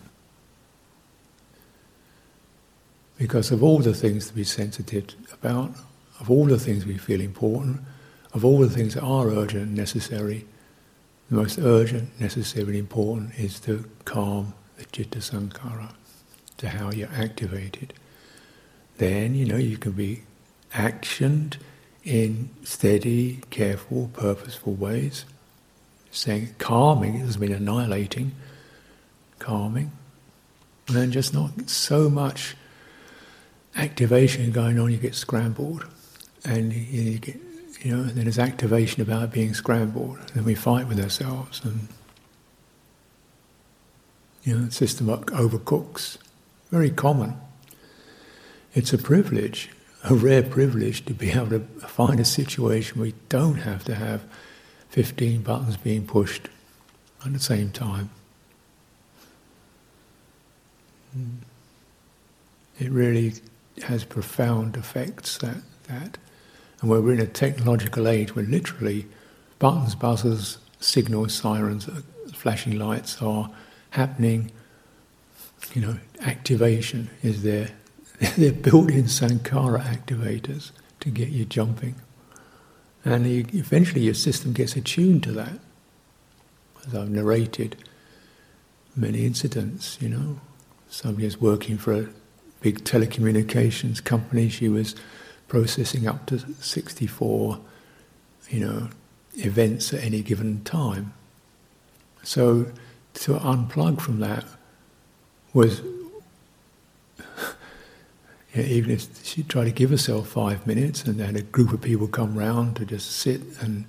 Because 3.18 3.52
of 3.52 3.64
all 3.64 3.80
the 3.80 3.94
things 3.94 4.28
to 4.28 4.34
be 4.34 4.44
sensitive 4.44 5.16
about, 5.32 5.72
of 6.20 6.30
all 6.30 6.46
the 6.46 6.60
things 6.60 6.86
we 6.86 6.98
feel 6.98 7.22
important, 7.22 7.82
of 8.34 8.44
all 8.44 8.60
the 8.60 8.70
things 8.70 8.96
that 8.96 9.04
are 9.04 9.28
urgent 9.28 9.68
and 9.68 9.76
necessary, 9.76 10.46
the 11.30 11.36
most 11.36 11.58
urgent, 11.60 12.20
necessary, 12.20 12.66
and 12.66 12.76
important 12.76 13.34
is 13.36 13.60
to 13.62 13.86
calm 14.06 14.54
the 14.78 14.86
citta 14.92 15.20
sankhara, 15.20 15.94
to 16.58 16.70
how 16.70 16.92
you're 16.92 17.10
activated. 17.14 17.94
Then, 18.98 19.36
you 19.36 19.46
know, 19.46 19.58
you 19.58 19.78
can 19.78 19.94
be 19.94 20.24
actioned 20.74 21.58
in 22.04 22.50
steady, 22.64 23.42
careful, 23.50 24.10
purposeful 24.14 24.74
ways 24.74 25.26
saying 26.14 26.56
calming, 26.60 27.16
it 27.16 27.26
doesn't 27.26 27.42
mean 27.42 27.52
annihilating, 27.52 28.34
calming. 29.40 29.92
And 30.88 30.96
then 30.96 31.12
just 31.12 31.34
not 31.34 31.70
so 31.70 32.10
much 32.10 32.56
activation 33.76 34.52
going 34.52 34.80
on, 34.80 34.92
you 34.92 34.98
get 34.98 35.16
scrambled. 35.16 35.86
And 36.46 36.74
you, 36.74 37.20
get, 37.20 37.38
you 37.82 37.96
know, 37.96 38.04
then 38.04 38.26
there's 38.26 38.40
activation 38.40 39.02
about 39.02 39.32
being 39.32 39.54
scrambled. 39.54 40.18
And 40.18 40.30
then 40.30 40.44
we 40.44 40.56
fight 40.56 40.88
with 40.88 41.00
ourselves 41.00 41.62
and, 41.64 41.88
you 44.44 44.56
know, 44.56 44.66
the 44.66 44.72
system 44.72 45.08
overcooks. 45.08 46.18
Very 46.70 46.90
common. 46.90 47.36
It's 48.74 48.92
a 48.92 48.98
privilege, 48.98 49.70
a 50.04 50.16
rare 50.16 50.44
privilege 50.44 51.06
to 51.06 51.14
be 51.14 51.32
able 51.32 51.50
to 51.50 51.60
find 51.60 52.20
a 52.20 52.26
situation 52.26 53.00
we 53.00 53.14
don't 53.30 53.58
have 53.58 53.84
to 53.86 53.96
have 53.96 54.24
15 54.94 55.42
buttons 55.42 55.76
being 55.76 56.06
pushed 56.06 56.50
at 57.26 57.34
the 57.34 57.40
same 57.40 57.72
time. 57.72 58.12
It 62.80 62.92
really 62.92 63.34
has 63.88 64.04
profound 64.04 64.78
effects, 64.78 65.40
that, 65.40 65.64
that. 65.88 66.20
And 66.80 66.92
we're 66.92 67.12
in 67.12 67.20
a 67.20 67.26
technological 67.26 68.08
age 68.08 68.36
where 68.36 68.46
literally 68.46 69.08
buttons, 69.58 69.96
buzzers, 69.96 70.60
signals, 70.80 71.34
sirens, 71.34 71.90
uh, 71.90 72.02
flashing 72.32 72.78
lights 72.78 73.20
are 73.20 73.50
happening. 73.90 74.52
You 75.74 75.82
know, 75.82 75.98
activation 76.22 77.10
is 77.24 77.42
there. 77.42 77.70
They're 78.38 78.52
built 78.52 78.92
in 78.92 79.06
sankhara 79.06 79.82
activators 79.82 80.70
to 81.00 81.10
get 81.10 81.30
you 81.30 81.46
jumping. 81.46 81.96
And 83.06 83.28
you, 83.28 83.46
eventually 83.54 84.02
your 84.02 84.14
system 84.14 84.54
gets 84.54 84.76
attuned 84.76 85.24
to 85.24 85.32
that. 85.34 85.60
As 86.88 86.96
I've 86.96 87.10
narrated 87.10 87.78
many 88.96 89.26
incidents, 89.26 89.98
you 90.02 90.10
know. 90.10 90.40
Somebody 90.90 91.26
was 91.26 91.42
working 91.42 91.78
for 91.78 91.94
a 91.94 92.08
big 92.62 92.84
telecommunications 92.84 94.04
company. 94.04 94.48
She 94.48 94.70
was 94.70 94.96
processing 95.48 96.08
up 96.08 96.28
to 96.28 96.40
64, 96.40 97.60
you 98.50 98.60
know, 98.60 98.90
events 99.36 99.94
at 99.94 100.04
any 100.04 100.22
given 100.22 100.64
time. 100.64 101.14
So 102.22 102.72
to 103.16 103.34
unplug 103.34 104.02
from 104.02 104.20
that 104.20 104.46
was 105.54 105.82
even 108.56 108.92
if 108.92 109.26
she 109.26 109.44
tried 109.44 109.66
to 109.66 109.72
give 109.72 109.90
herself 109.90 110.28
five 110.30 110.68
minutes 110.68 111.04
and 111.04 111.20
had 111.20 111.36
a 111.36 111.42
group 111.42 111.74
of 111.74 111.82
people 111.82 112.08
come 112.08 112.38
round 112.38 112.76
to 112.76 112.86
just 112.86 113.12
sit 113.12 113.42
and 113.60 113.86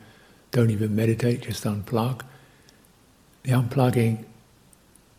don't 0.52 0.70
even 0.70 0.96
meditate, 0.96 1.42
just 1.42 1.64
unplug, 1.64 2.22
the 3.42 3.52
unplugging 3.52 4.24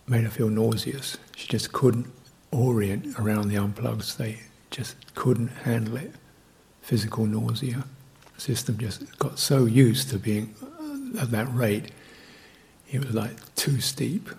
made 0.08 0.24
her 0.24 0.30
feel 0.30 0.50
nauseous. 0.50 1.18
She 1.36 1.48
just 1.48 1.72
couldn't 1.74 2.08
orient 2.52 3.20
around 3.20 3.50
the 3.50 3.58
unplugged 3.58 4.04
state, 4.04 4.40
just 4.72 4.96
couldn't 5.14 5.50
handle 5.50 5.98
it. 5.98 6.14
Physical 6.82 7.26
nausea. 7.26 7.84
The 8.36 8.42
system 8.42 8.78
just 8.78 9.18
got 9.20 9.38
so 9.38 9.66
used 9.66 10.10
to 10.10 10.18
being 10.18 10.56
uh, 10.62 11.22
at 11.22 11.32
that 11.32 11.54
rate, 11.54 11.92
it 12.92 13.06
was 13.06 13.14
like 13.14 13.56
too 13.56 13.80
steep. 13.80 14.30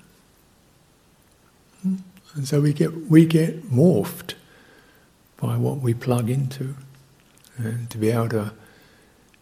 Hmm? 1.83 1.97
And 2.35 2.47
so 2.47 2.61
we 2.61 2.73
get, 2.73 3.09
we 3.09 3.25
get 3.25 3.71
morphed 3.71 4.35
by 5.37 5.57
what 5.57 5.79
we 5.79 5.94
plug 5.94 6.31
into. 6.31 6.75
And 7.59 7.88
to 7.90 7.99
be 7.99 8.11
able 8.11 8.29
to, 8.31 8.53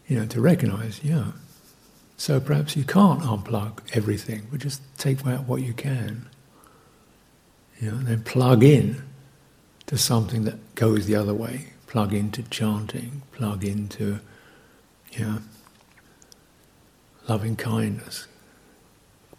you 0.07 0.19
know, 0.19 0.27
to 0.27 0.41
recognize, 0.41 1.03
yeah. 1.03 1.33
So 2.17 2.41
perhaps 2.41 2.77
you 2.77 2.85
can't 2.85 3.21
unplug 3.23 3.81
everything, 3.93 4.47
but 4.51 4.61
just 4.61 4.83
take 4.99 5.27
out 5.27 5.49
what 5.49 5.63
you 5.63 5.73
can. 5.73 6.27
You 7.81 7.91
know, 7.91 7.97
and 7.99 8.07
then 8.07 8.23
plug 8.23 8.63
in 8.63 9.03
to 9.87 9.99
something 9.99 10.45
that 10.45 10.75
goes 10.75 11.07
the 11.07 11.17
other 11.17 11.35
way. 11.35 11.67
Plug 11.87 12.13
into 12.13 12.43
chanting, 12.45 13.23
plug 13.33 13.65
into, 13.65 14.21
yeah, 15.13 15.39
loving 17.29 17.57
kindness, 17.57 18.27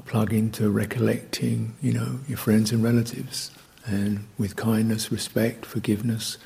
plug 0.05 0.33
into 0.33 0.69
recollecting, 0.69 1.75
you 1.81 1.93
know, 1.93 2.19
your 2.27 2.37
friends 2.37 2.71
and 2.71 2.83
relatives, 2.83 3.51
and 3.85 4.27
with 4.37 4.55
kindness, 4.55 5.11
respect, 5.11 5.65
forgiveness, 5.65 6.37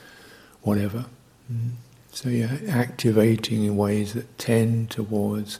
whatever. 0.61 1.05
Mm. 1.51 1.71
So 2.11 2.29
you're 2.29 2.49
activating 2.69 3.63
in 3.63 3.77
ways 3.77 4.13
that 4.13 4.37
tend 4.37 4.91
towards 4.91 5.59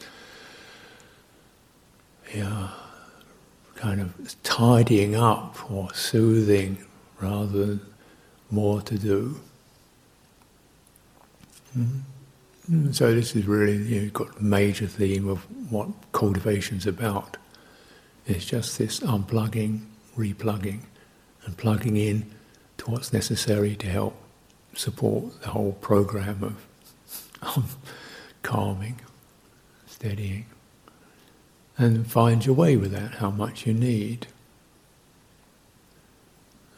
yeah, 2.33 2.69
kind 3.75 4.01
of 4.01 4.35
tidying 4.43 5.15
up 5.15 5.71
or 5.71 5.93
soothing 5.93 6.77
rather 7.19 7.65
than 7.65 7.81
more 8.51 8.81
to 8.81 8.97
do. 8.97 9.39
Mm. 11.77 12.93
So 12.93 13.15
this 13.15 13.35
is 13.35 13.47
really 13.47 13.77
you 13.77 14.01
know, 14.01 14.09
got 14.09 14.41
major 14.41 14.85
theme 14.85 15.27
of 15.27 15.39
what 15.71 15.89
cultivation's 16.11 16.85
about. 16.85 17.37
It's 18.27 18.45
just 18.45 18.77
this 18.77 18.99
unplugging, 18.99 19.85
replugging 20.15 20.81
and 21.49 21.57
plugging 21.57 21.97
in 21.97 22.29
to 22.77 22.91
what's 22.91 23.11
necessary 23.11 23.75
to 23.75 23.87
help 23.87 24.15
support 24.75 25.41
the 25.41 25.49
whole 25.49 25.71
program 25.81 26.55
of, 27.41 27.75
calming, 28.43 29.01
steadying. 29.87 30.45
And 31.75 32.05
find 32.05 32.45
your 32.45 32.55
way 32.55 32.77
with 32.77 32.91
that, 32.91 33.15
how 33.15 33.31
much 33.31 33.65
you 33.65 33.73
need. 33.73 34.27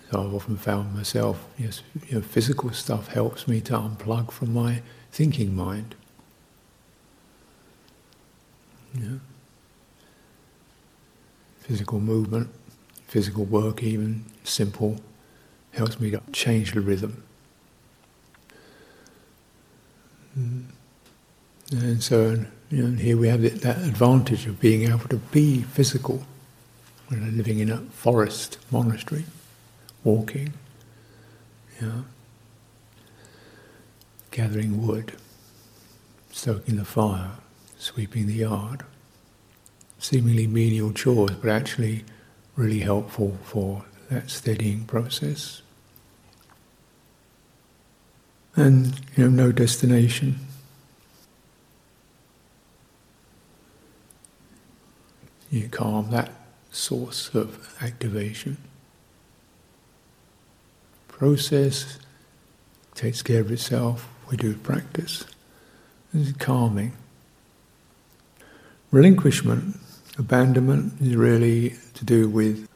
So 0.10 0.24
I've 0.24 0.34
often 0.34 0.56
found 0.56 0.96
myself, 0.96 1.46
yes, 1.58 1.82
you 2.08 2.16
know, 2.16 2.22
physical 2.22 2.72
stuff 2.72 3.08
helps 3.08 3.48
me 3.48 3.60
to 3.62 3.74
unplug 3.74 4.32
from 4.32 4.54
my 4.54 4.82
thinking 5.12 5.54
mind. 5.54 5.96
Yeah. 8.94 9.18
Physical 11.60 12.00
movement 12.00 12.50
physical 13.12 13.43
work, 13.43 13.84
even 13.84 14.24
simple, 14.45 14.95
helps 15.74 16.00
me 16.00 16.10
to 16.10 16.21
change 16.32 16.71
the 16.71 16.80
rhythm. 16.80 17.21
Mm. 20.39 20.63
And 21.74 22.02
so, 22.02 22.45
you 22.69 22.84
know, 22.84 22.97
here 22.97 23.17
we 23.17 23.28
have 23.28 23.41
that 23.41 23.80
advantage 23.80 24.47
of 24.47 24.62
being 24.62 24.89
able 24.89 25.10
to 25.10 25.17
be 25.17 25.62
physical. 25.62 26.24
We're 27.10 27.19
living 27.19 27.60
in 27.60 27.69
a 27.69 27.80
forest 27.80 28.58
monastery, 28.71 29.26
walking, 30.06 30.54
Yeah? 31.82 32.04
Gathering 34.32 34.88
wood, 34.88 35.12
stoking 36.32 36.78
the 36.78 36.86
fire, 36.86 37.32
sweeping 37.78 38.28
the 38.28 38.36
yard. 38.36 38.86
Seemingly 40.00 40.47
menial 40.47 40.93
chores, 40.93 41.32
but 41.32 41.50
actually 41.50 42.06
really 42.56 42.80
helpful 42.80 43.38
for 43.44 43.86
that 44.10 44.30
steadying 44.30 44.86
process. 44.86 45.62
And 48.56 49.00
you 49.16 49.30
know, 49.30 49.46
no 49.46 49.52
destination. 49.52 50.40
You 55.50 55.68
calm 55.70 56.12
that 56.12 56.32
source 56.72 57.34
of 57.34 57.76
activation. 57.82 58.58
Process 61.08 62.00
takes 62.96 63.22
care 63.22 63.42
of 63.42 63.52
itself. 63.52 64.08
We 64.30 64.38
do 64.38 64.56
practice. 64.56 65.26
This 66.14 66.30
is 66.30 66.34
calming. 66.38 66.94
Relinquishment, 68.92 69.78
abandonment, 70.22 70.94
is 71.02 71.16
really 71.16 71.76
to 71.96 72.06
do 72.06 72.30
with 72.30 72.68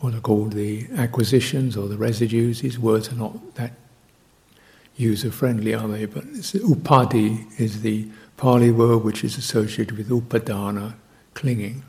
what 0.00 0.14
are 0.14 0.20
called 0.20 0.52
the 0.52 0.86
acquisitions 0.96 1.76
or 1.76 1.88
the 1.88 1.96
residues. 1.96 2.60
These 2.60 2.78
words 2.78 3.10
are 3.12 3.16
not 3.16 3.54
that 3.56 3.72
user 4.96 5.30
friendly, 5.30 5.74
are 5.74 5.88
they? 5.88 6.06
But 6.06 6.24
upadhi 6.24 7.60
is 7.60 7.82
the 7.82 8.08
Pali 8.36 8.70
word 8.70 8.98
which 8.98 9.24
is 9.24 9.36
associated 9.36 9.98
with 9.98 10.08
upadana, 10.08 10.94
clinging. 11.34 11.82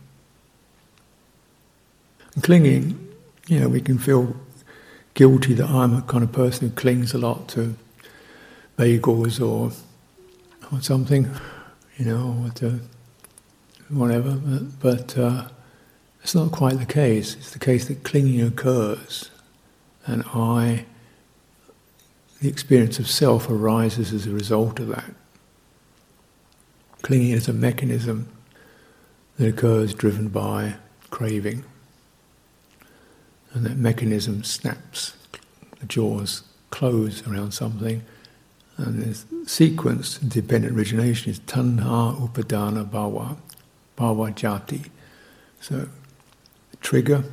And 2.33 2.43
clinging, 2.43 3.07
you 3.47 3.59
know, 3.59 3.69
we 3.69 3.81
can 3.81 3.97
feel 3.97 4.35
guilty 5.13 5.53
that 5.53 5.69
I'm 5.69 5.95
a 5.95 6.01
kind 6.01 6.23
of 6.23 6.31
person 6.31 6.69
who 6.69 6.75
clings 6.75 7.13
a 7.13 7.17
lot 7.17 7.47
to 7.49 7.75
bagels 8.77 9.39
or 9.39 9.71
or 10.71 10.81
something, 10.81 11.27
you 11.97 12.05
know, 12.05 12.43
or 12.45 12.51
to 12.51 12.79
whatever. 13.89 14.31
But, 14.31 15.17
uh, 15.17 15.49
it's 16.21 16.35
not 16.35 16.51
quite 16.51 16.77
the 16.79 16.85
case. 16.85 17.35
It's 17.35 17.51
the 17.51 17.59
case 17.59 17.87
that 17.87 18.03
clinging 18.03 18.41
occurs, 18.41 19.31
and 20.05 20.23
I, 20.33 20.85
the 22.41 22.49
experience 22.49 22.99
of 22.99 23.09
self 23.09 23.49
arises 23.49 24.13
as 24.13 24.27
a 24.27 24.31
result 24.31 24.79
of 24.79 24.87
that. 24.89 25.13
Clinging 27.01 27.31
is 27.31 27.47
a 27.47 27.53
mechanism 27.53 28.27
that 29.37 29.47
occurs 29.47 29.93
driven 29.93 30.27
by 30.27 30.75
craving. 31.09 31.63
And 33.53 33.65
that 33.65 33.77
mechanism 33.77 34.43
snaps, 34.43 35.15
the 35.79 35.85
jaws 35.87 36.43
close 36.69 37.25
around 37.25 37.51
something, 37.51 38.03
and 38.77 39.01
this 39.01 39.25
sequence, 39.47 40.19
dependent 40.19 40.75
origination, 40.75 41.31
is 41.31 41.39
tanha 41.41 42.15
upadana 42.15 42.87
bhava, 42.87 43.37
bhava 43.99 44.33
jati. 44.33 44.89
So, 45.59 45.89
trigger, 46.81 47.25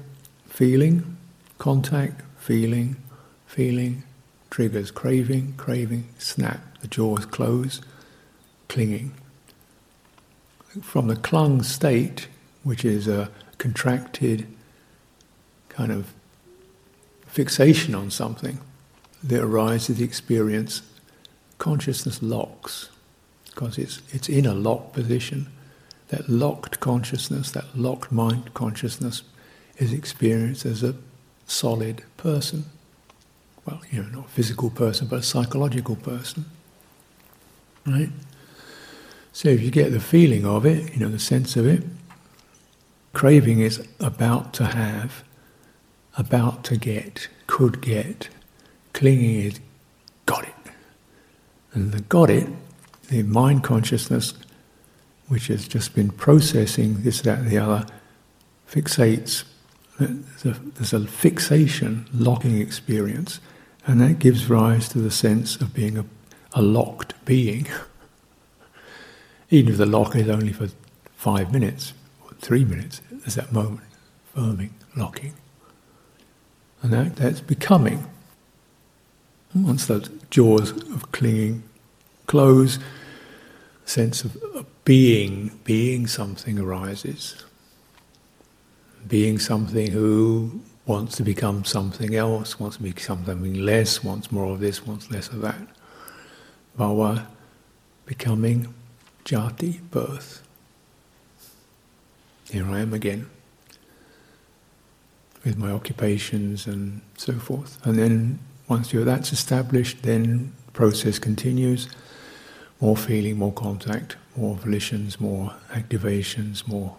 feeling, 0.48 1.16
contact, 1.58 2.22
feeling, 2.38 2.96
feeling, 3.46 4.02
triggers 4.50 4.90
craving, 4.90 5.54
craving, 5.56 6.08
snap, 6.18 6.60
the 6.80 6.88
jaws 6.88 7.24
close, 7.26 7.80
clinging. 8.68 9.14
From 10.82 11.06
the 11.06 11.16
clung 11.16 11.62
state, 11.62 12.28
which 12.62 12.84
is 12.84 13.06
a 13.06 13.30
contracted 13.58 14.46
kind 15.68 15.92
of 15.92 16.12
fixation 17.26 17.94
on 17.94 18.10
something, 18.10 18.58
there 19.22 19.44
arises 19.44 19.98
the 19.98 20.04
experience, 20.04 20.82
consciousness 21.58 22.22
locks, 22.22 22.90
because 23.46 23.78
it's, 23.78 24.02
it's 24.10 24.28
in 24.28 24.46
a 24.46 24.54
locked 24.54 24.92
position. 24.92 25.46
That 26.08 26.28
locked 26.28 26.80
consciousness, 26.80 27.50
that 27.52 27.76
locked 27.76 28.12
mind 28.12 28.54
consciousness, 28.54 29.22
is 29.78 29.92
experienced 29.92 30.64
as 30.64 30.82
a 30.82 30.94
solid 31.46 32.02
person. 32.16 32.64
Well, 33.64 33.80
you 33.90 34.02
know, 34.02 34.08
not 34.08 34.26
a 34.26 34.28
physical 34.28 34.70
person, 34.70 35.08
but 35.08 35.18
a 35.18 35.22
psychological 35.22 35.96
person. 35.96 36.44
Right? 37.84 38.10
So 39.32 39.48
if 39.48 39.60
you 39.60 39.70
get 39.70 39.92
the 39.92 40.00
feeling 40.00 40.46
of 40.46 40.64
it, 40.64 40.94
you 40.94 41.00
know, 41.00 41.08
the 41.08 41.18
sense 41.18 41.56
of 41.56 41.66
it, 41.66 41.82
craving 43.12 43.60
is 43.60 43.86
about 44.00 44.52
to 44.54 44.64
have, 44.64 45.24
about 46.16 46.64
to 46.64 46.76
get, 46.76 47.28
could 47.46 47.80
get. 47.80 48.28
Clinging 48.92 49.40
is 49.40 49.60
got 50.24 50.44
it. 50.44 50.54
And 51.72 51.92
the 51.92 52.00
got 52.00 52.30
it, 52.30 52.48
the 53.08 53.22
mind 53.24 53.62
consciousness, 53.62 54.32
which 55.28 55.48
has 55.48 55.66
just 55.66 55.94
been 55.94 56.10
processing 56.10 57.02
this, 57.02 57.20
that, 57.22 57.38
and 57.38 57.50
the 57.50 57.58
other, 57.58 57.86
fixates. 58.68 59.44
There's 59.98 60.44
a, 60.44 60.60
there's 60.74 60.92
a 60.92 61.06
fixation, 61.06 62.06
locking 62.12 62.60
experience, 62.60 63.40
and 63.86 64.00
that 64.00 64.18
gives 64.18 64.48
rise 64.48 64.88
to 64.90 64.98
the 64.98 65.10
sense 65.10 65.56
of 65.56 65.72
being 65.72 65.98
a, 65.98 66.04
a 66.52 66.62
locked 66.62 67.14
being. 67.24 67.66
Even 69.50 69.72
if 69.72 69.78
the 69.78 69.86
lock 69.86 70.16
is 70.16 70.28
only 70.28 70.52
for 70.52 70.68
five 71.14 71.52
minutes 71.52 71.92
or 72.24 72.32
three 72.40 72.64
minutes, 72.64 73.00
there's 73.10 73.36
that 73.36 73.52
moment, 73.52 73.86
firming, 74.34 74.70
locking. 74.96 75.34
And 76.82 76.92
that, 76.92 77.16
that's 77.16 77.40
becoming. 77.40 78.06
Once 79.54 79.86
those 79.86 80.10
jaws 80.30 80.70
of 80.92 81.10
clinging 81.12 81.62
close, 82.26 82.78
sense 83.84 84.24
of 84.24 84.66
being, 84.86 85.50
being 85.64 86.06
something 86.06 86.60
arises. 86.60 87.44
Being 89.06 89.38
something 89.38 89.90
who 89.90 90.60
wants 90.86 91.16
to 91.16 91.24
become 91.24 91.64
something 91.64 92.14
else, 92.14 92.60
wants 92.60 92.76
to 92.76 92.84
become 92.84 93.24
something 93.26 93.54
less, 93.54 94.04
wants 94.04 94.30
more 94.30 94.52
of 94.52 94.60
this, 94.60 94.86
wants 94.86 95.10
less 95.10 95.28
of 95.28 95.40
that. 95.40 95.60
Bhava, 96.78 97.26
becoming, 98.06 98.72
jati, 99.24 99.80
birth. 99.90 100.46
Here 102.48 102.66
I 102.66 102.78
am 102.78 102.94
again 102.94 103.28
with 105.44 105.58
my 105.58 105.72
occupations 105.72 106.68
and 106.68 107.00
so 107.16 107.32
forth. 107.32 107.84
And 107.84 107.98
then 107.98 108.38
once 108.68 108.92
you're 108.92 109.04
that's 109.04 109.32
established, 109.32 110.04
then 110.04 110.52
process 110.72 111.18
continues. 111.18 111.88
More 112.80 112.96
feeling, 112.96 113.38
more 113.38 113.52
contact, 113.52 114.16
more 114.36 114.56
volitions, 114.56 115.20
more 115.20 115.54
activations, 115.70 116.66
more 116.66 116.96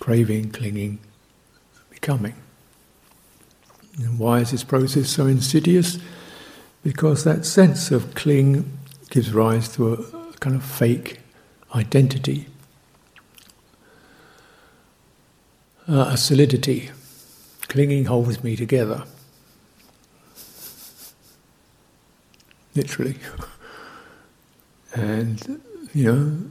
craving, 0.00 0.50
clinging, 0.50 0.98
becoming. 1.90 2.34
And 3.98 4.18
why 4.18 4.40
is 4.40 4.52
this 4.52 4.62
process 4.62 5.10
so 5.10 5.26
insidious? 5.26 5.98
Because 6.84 7.24
that 7.24 7.44
sense 7.44 7.90
of 7.90 8.14
cling 8.14 8.78
gives 9.10 9.32
rise 9.32 9.68
to 9.74 9.94
a, 9.94 10.32
kind 10.40 10.54
of 10.54 10.64
fake 10.64 11.18
identity, 11.74 12.46
uh, 15.88 16.10
a 16.12 16.16
solidity. 16.16 16.90
Clinging 17.62 18.04
holds 18.06 18.42
me 18.44 18.56
together. 18.56 19.04
Literally. 22.74 23.16
And, 24.94 25.60
you 25.94 26.04
know, 26.04 26.50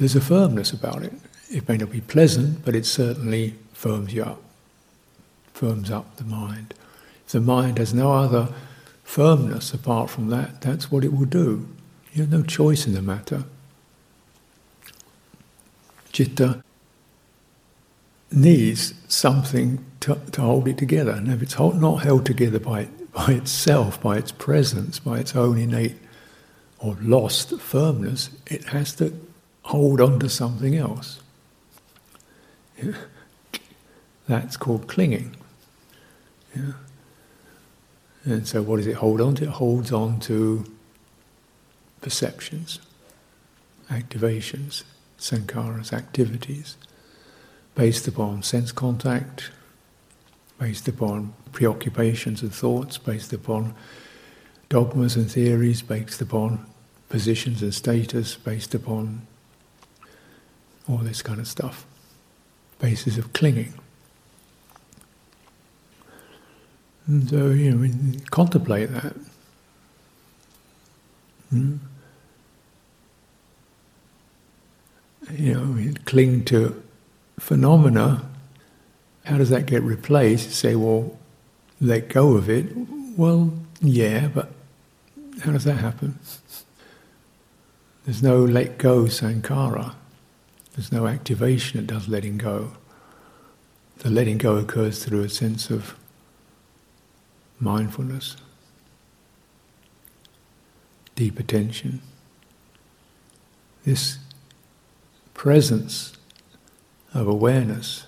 there's 0.00 0.16
a 0.16 0.20
firmness 0.20 0.72
about 0.72 1.02
it. 1.02 1.12
It 1.50 1.68
may 1.68 1.76
not 1.76 1.90
be 1.90 2.00
pleasant, 2.00 2.64
but 2.64 2.74
it 2.74 2.86
certainly 2.86 3.54
firms 3.74 4.14
you 4.14 4.22
up, 4.22 4.42
firms 5.52 5.90
up 5.90 6.16
the 6.16 6.24
mind. 6.24 6.72
If 7.26 7.32
the 7.32 7.40
mind 7.40 7.76
has 7.76 7.92
no 7.92 8.10
other 8.12 8.48
firmness 9.04 9.74
apart 9.74 10.08
from 10.08 10.30
that, 10.30 10.62
that's 10.62 10.90
what 10.90 11.04
it 11.04 11.12
will 11.12 11.26
do. 11.26 11.68
You 12.14 12.22
have 12.22 12.32
no 12.32 12.42
choice 12.42 12.86
in 12.86 12.94
the 12.94 13.02
matter. 13.02 13.44
Chitta 16.12 16.62
needs 18.32 18.94
something 19.06 19.84
to, 20.00 20.18
to 20.32 20.40
hold 20.40 20.66
it 20.66 20.78
together. 20.78 21.12
And 21.12 21.30
if 21.30 21.42
it's 21.42 21.58
not 21.58 21.96
held 21.96 22.24
together 22.24 22.58
by, 22.58 22.88
by 23.12 23.32
itself, 23.32 24.00
by 24.00 24.16
its 24.16 24.32
presence, 24.32 24.98
by 24.98 25.18
its 25.18 25.36
own 25.36 25.58
innate 25.58 25.96
or 26.78 26.96
lost 27.02 27.60
firmness, 27.60 28.30
it 28.46 28.64
has 28.68 28.94
to 28.94 29.12
hold 29.70 30.00
on 30.00 30.18
to 30.18 30.28
something 30.28 30.76
else. 30.76 31.20
Yeah. 32.82 32.92
That's 34.28 34.56
called 34.56 34.88
clinging. 34.88 35.36
Yeah. 36.56 36.72
And 38.24 38.46
so, 38.46 38.62
what 38.62 38.76
does 38.76 38.88
it 38.88 38.96
hold 38.96 39.20
on 39.20 39.36
to? 39.36 39.44
It 39.44 39.50
holds 39.50 39.92
on 39.92 40.18
to 40.20 40.64
perceptions, 42.00 42.80
activations, 43.88 44.82
sankharas, 45.18 45.92
activities, 45.92 46.76
based 47.76 48.08
upon 48.08 48.42
sense 48.42 48.72
contact, 48.72 49.50
based 50.58 50.88
upon 50.88 51.32
preoccupations 51.52 52.42
and 52.42 52.52
thoughts, 52.52 52.98
based 52.98 53.32
upon 53.32 53.74
dogmas 54.68 55.16
and 55.16 55.30
theories 55.30 55.82
based 55.82 56.20
upon 56.20 56.66
positions 57.08 57.62
and 57.62 57.74
status, 57.74 58.36
based 58.36 58.74
upon 58.74 59.26
all 60.90 60.98
this 60.98 61.22
kind 61.22 61.40
of 61.40 61.46
stuff, 61.46 61.86
basis 62.78 63.16
of 63.18 63.32
clinging. 63.32 63.74
And 67.06 67.28
so, 67.28 67.48
you 67.50 67.72
know, 67.72 68.18
contemplate 68.30 68.90
that. 68.92 69.16
Hmm? 71.50 71.76
You 75.32 75.54
know, 75.54 75.92
cling 76.04 76.44
to 76.46 76.82
phenomena. 77.38 78.28
How 79.24 79.38
does 79.38 79.50
that 79.50 79.66
get 79.66 79.82
replaced? 79.82 80.52
Say, 80.52 80.74
well, 80.74 81.18
let 81.80 82.08
go 82.08 82.36
of 82.36 82.48
it. 82.48 82.66
Well, 83.16 83.52
yeah, 83.80 84.28
but 84.28 84.52
how 85.42 85.52
does 85.52 85.64
that 85.64 85.78
happen? 85.78 86.18
There's 88.04 88.22
no 88.22 88.44
let 88.44 88.78
go 88.78 89.04
sankhara. 89.04 89.94
There's 90.72 90.92
no 90.92 91.06
activation 91.06 91.80
it 91.80 91.86
does 91.86 92.08
letting 92.08 92.38
go. 92.38 92.72
The 93.98 94.10
letting 94.10 94.38
go 94.38 94.56
occurs 94.56 95.04
through 95.04 95.22
a 95.22 95.28
sense 95.28 95.70
of 95.70 95.94
mindfulness, 97.58 98.36
deep 101.14 101.38
attention. 101.38 102.00
This 103.84 104.18
presence 105.34 106.14
of 107.12 107.26
awareness 107.26 108.06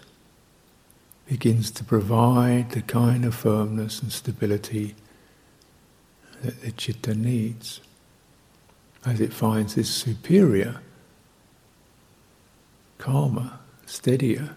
begins 1.26 1.70
to 1.70 1.84
provide 1.84 2.70
the 2.70 2.82
kind 2.82 3.24
of 3.24 3.34
firmness 3.34 4.00
and 4.00 4.12
stability 4.12 4.94
that 6.42 6.60
the 6.60 6.72
citta 6.76 7.14
needs 7.14 7.80
as 9.04 9.20
it 9.20 9.32
finds 9.32 9.74
this 9.74 9.90
superior, 9.90 10.80
calmer, 13.02 13.58
steadier 13.84 14.54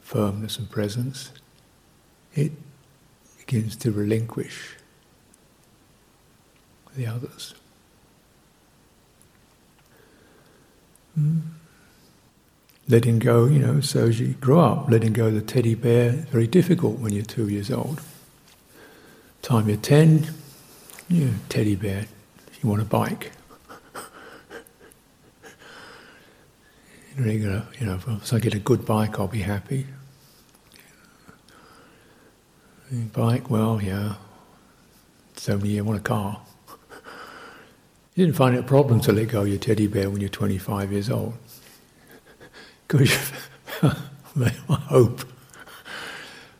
firmness 0.00 0.58
and 0.58 0.70
presence, 0.70 1.30
it 2.34 2.52
begins 3.36 3.76
to 3.76 3.90
relinquish 3.90 4.76
the 6.96 7.06
others. 7.06 7.54
Mm. 11.18 11.42
Letting 12.88 13.18
go, 13.18 13.44
you 13.44 13.58
know, 13.58 13.80
so 13.80 14.06
as 14.06 14.18
you 14.18 14.28
grow 14.40 14.60
up, 14.60 14.90
letting 14.90 15.12
go 15.12 15.26
of 15.26 15.34
the 15.34 15.42
teddy 15.42 15.74
bear 15.74 16.12
very 16.12 16.46
difficult 16.46 16.98
when 16.98 17.12
you're 17.12 17.24
two 17.24 17.50
years 17.50 17.70
old. 17.70 18.00
Time 19.42 19.68
you're 19.68 19.76
ten, 19.76 20.28
you 21.10 21.26
know, 21.26 21.34
teddy 21.50 21.76
bear, 21.76 22.06
you 22.62 22.70
want 22.70 22.80
a 22.80 22.86
bike. 22.86 23.32
You 27.18 27.48
know, 27.48 27.62
you 27.78 27.86
know, 27.86 27.94
if 27.94 28.32
I 28.32 28.38
get 28.38 28.54
a 28.54 28.58
good 28.58 28.84
bike, 28.84 29.18
I'll 29.18 29.28
be 29.28 29.42
happy. 29.42 29.86
Bike, 33.12 33.50
well, 33.50 33.80
yeah. 33.82 34.14
So 35.36 35.56
many 35.56 35.70
you 35.70 35.84
want 35.84 35.98
a 35.98 36.02
car. 36.02 36.40
You 38.14 38.24
didn't 38.24 38.36
find 38.36 38.54
it 38.54 38.60
a 38.60 38.62
problem 38.62 39.00
to 39.00 39.12
let 39.12 39.28
go 39.28 39.42
of 39.42 39.48
your 39.48 39.58
teddy 39.58 39.86
bear 39.86 40.08
when 40.08 40.20
you're 40.20 40.30
25 40.30 40.92
years 40.92 41.10
old. 41.10 41.34
Because 42.88 43.32
I 43.82 44.48
hope. 44.68 45.22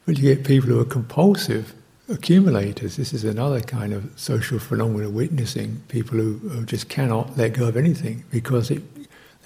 But 0.05 0.19
you 0.19 0.35
get 0.35 0.45
people 0.45 0.71
who 0.71 0.81
are 0.81 0.85
compulsive 0.85 1.73
accumulators. 2.09 2.97
This 2.97 3.13
is 3.13 3.23
another 3.25 3.61
kind 3.61 3.93
of 3.93 4.11
social 4.17 4.59
phenomenon 4.59 5.15
witnessing 5.15 5.83
people 5.89 6.19
who, 6.19 6.39
who 6.39 6.65
just 6.65 6.89
cannot 6.89 7.37
let 7.37 7.53
go 7.53 7.69
of 7.69 7.77
anything 7.77 8.25
because 8.31 8.71
it, 8.73 8.83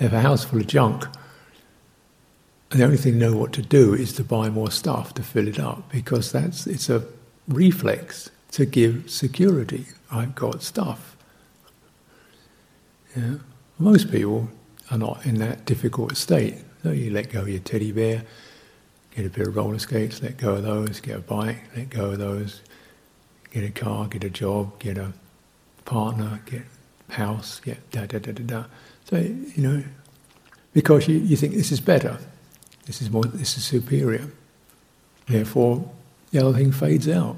they 0.00 0.06
have 0.06 0.14
a 0.14 0.20
house 0.22 0.44
full 0.44 0.60
of 0.60 0.66
junk. 0.66 1.04
And 2.70 2.80
the 2.80 2.84
only 2.84 2.96
thing 2.96 3.18
they 3.18 3.26
know 3.26 3.36
what 3.36 3.52
to 3.52 3.62
do 3.62 3.92
is 3.92 4.14
to 4.14 4.24
buy 4.24 4.48
more 4.48 4.70
stuff 4.70 5.12
to 5.14 5.22
fill 5.22 5.46
it 5.46 5.60
up 5.60 5.92
because 5.92 6.32
that's 6.32 6.66
it's 6.66 6.88
a 6.88 7.04
reflex 7.46 8.30
to 8.52 8.64
give 8.64 9.10
security. 9.10 9.84
I've 10.10 10.34
got 10.34 10.62
stuff. 10.62 11.16
Yeah. 13.14 13.34
Most 13.78 14.10
people 14.10 14.48
are 14.90 14.96
not 14.96 15.26
in 15.26 15.34
that 15.40 15.66
difficult 15.66 16.16
state. 16.16 16.54
So 16.82 16.92
you 16.92 17.10
let 17.10 17.30
go 17.30 17.42
of 17.42 17.48
your 17.50 17.60
teddy 17.60 17.92
bear, 17.92 18.24
get 19.14 19.26
a 19.26 19.30
pair 19.30 19.50
of 19.50 19.56
roller 19.56 19.78
skates, 19.78 20.22
let 20.22 20.38
go 20.38 20.54
of 20.54 20.62
those, 20.62 21.00
get 21.00 21.16
a 21.16 21.20
bike, 21.20 21.64
let 21.76 21.90
go 21.90 22.12
of 22.12 22.18
those, 22.18 22.62
get 23.52 23.64
a 23.64 23.70
car, 23.70 24.06
get 24.06 24.24
a 24.24 24.30
job, 24.30 24.78
get 24.78 24.96
a 24.96 25.12
partner, 25.84 26.40
get 26.46 26.62
house, 27.10 27.60
get 27.60 27.90
da 27.90 28.06
da 28.06 28.18
da 28.18 28.32
da 28.32 28.42
da. 28.44 28.64
So, 29.10 29.16
you 29.18 29.52
know, 29.56 29.84
because 30.72 31.08
you, 31.08 31.18
you 31.18 31.36
think 31.36 31.54
this 31.54 31.72
is 31.72 31.80
better, 31.80 32.18
this 32.86 33.02
is 33.02 33.10
more, 33.10 33.24
this 33.24 33.58
is 33.58 33.64
superior. 33.64 34.30
Therefore, 35.26 35.90
the 36.30 36.38
other 36.38 36.56
thing 36.56 36.72
fades 36.72 37.08
out. 37.08 37.36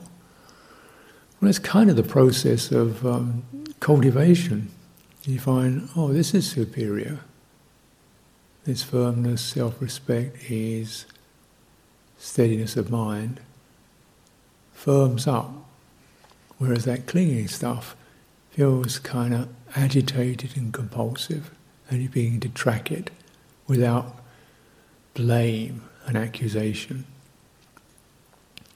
Well, 1.40 1.48
it's 1.48 1.58
kind 1.58 1.90
of 1.90 1.96
the 1.96 2.02
process 2.02 2.70
of 2.70 3.04
um, 3.06 3.42
cultivation. 3.80 4.70
You 5.24 5.38
find, 5.40 5.88
oh, 5.96 6.12
this 6.12 6.34
is 6.34 6.48
superior. 6.48 7.20
This 8.64 8.82
firmness, 8.82 9.40
self 9.40 9.80
respect, 9.80 10.50
ease, 10.50 11.06
steadiness 12.18 12.76
of 12.76 12.90
mind 12.90 13.40
firms 14.72 15.26
up, 15.26 15.52
whereas 16.58 16.84
that 16.84 17.06
clinging 17.06 17.48
stuff 17.48 17.96
feels 18.50 18.98
kind 18.98 19.32
of 19.34 19.48
agitated 19.74 20.56
and 20.56 20.72
compulsive, 20.72 21.50
and 21.88 22.02
you 22.02 22.08
begin 22.08 22.40
to 22.40 22.48
track 22.48 22.90
it 22.90 23.10
without 23.66 24.16
blame 25.14 25.82
and 26.06 26.16
accusation. 26.16 27.04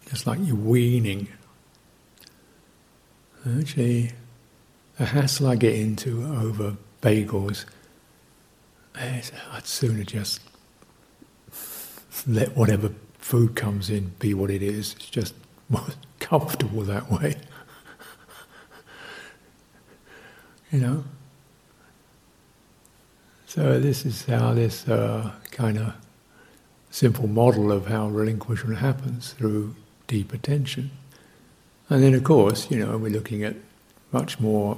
It's 0.06 0.26
like 0.26 0.38
you're 0.42 0.56
weaning. 0.56 1.28
Actually, 3.58 4.12
the 4.98 5.06
hassle 5.06 5.48
I 5.48 5.56
get 5.56 5.74
into 5.74 6.24
over 6.24 6.76
bagels, 7.02 7.64
I'd 8.94 9.66
sooner 9.66 10.04
just 10.04 10.40
let 12.26 12.56
whatever 12.56 12.92
food 13.18 13.54
comes 13.54 13.90
in 13.90 14.12
be 14.18 14.34
what 14.34 14.50
it 14.50 14.62
is. 14.62 14.94
It's 14.94 15.10
just 15.10 15.34
more 15.68 15.86
comfortable 16.20 16.82
that 16.82 17.10
way. 17.10 17.36
you 20.72 20.80
know? 20.80 21.04
So 23.56 23.80
this 23.80 24.04
is 24.04 24.26
how 24.26 24.52
this 24.52 24.86
uh, 24.86 25.30
kind 25.50 25.78
of 25.78 25.94
simple 26.90 27.26
model 27.26 27.72
of 27.72 27.86
how 27.86 28.08
relinquishment 28.08 28.80
happens 28.80 29.32
through 29.32 29.74
deep 30.08 30.34
attention. 30.34 30.90
And 31.88 32.02
then, 32.02 32.12
of 32.12 32.22
course, 32.22 32.70
you 32.70 32.78
know, 32.78 32.98
we're 32.98 33.10
looking 33.10 33.42
at 33.44 33.56
much 34.12 34.38
more 34.38 34.76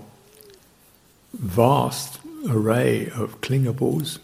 vast 1.32 2.20
array 2.48 3.06
of 3.06 3.40
clingables, 3.40 4.20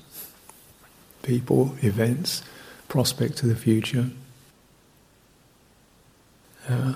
people, 1.24 1.74
events, 1.82 2.44
prospects 2.86 3.42
of 3.42 3.48
the 3.48 3.56
future, 3.56 4.10
uh, 6.68 6.94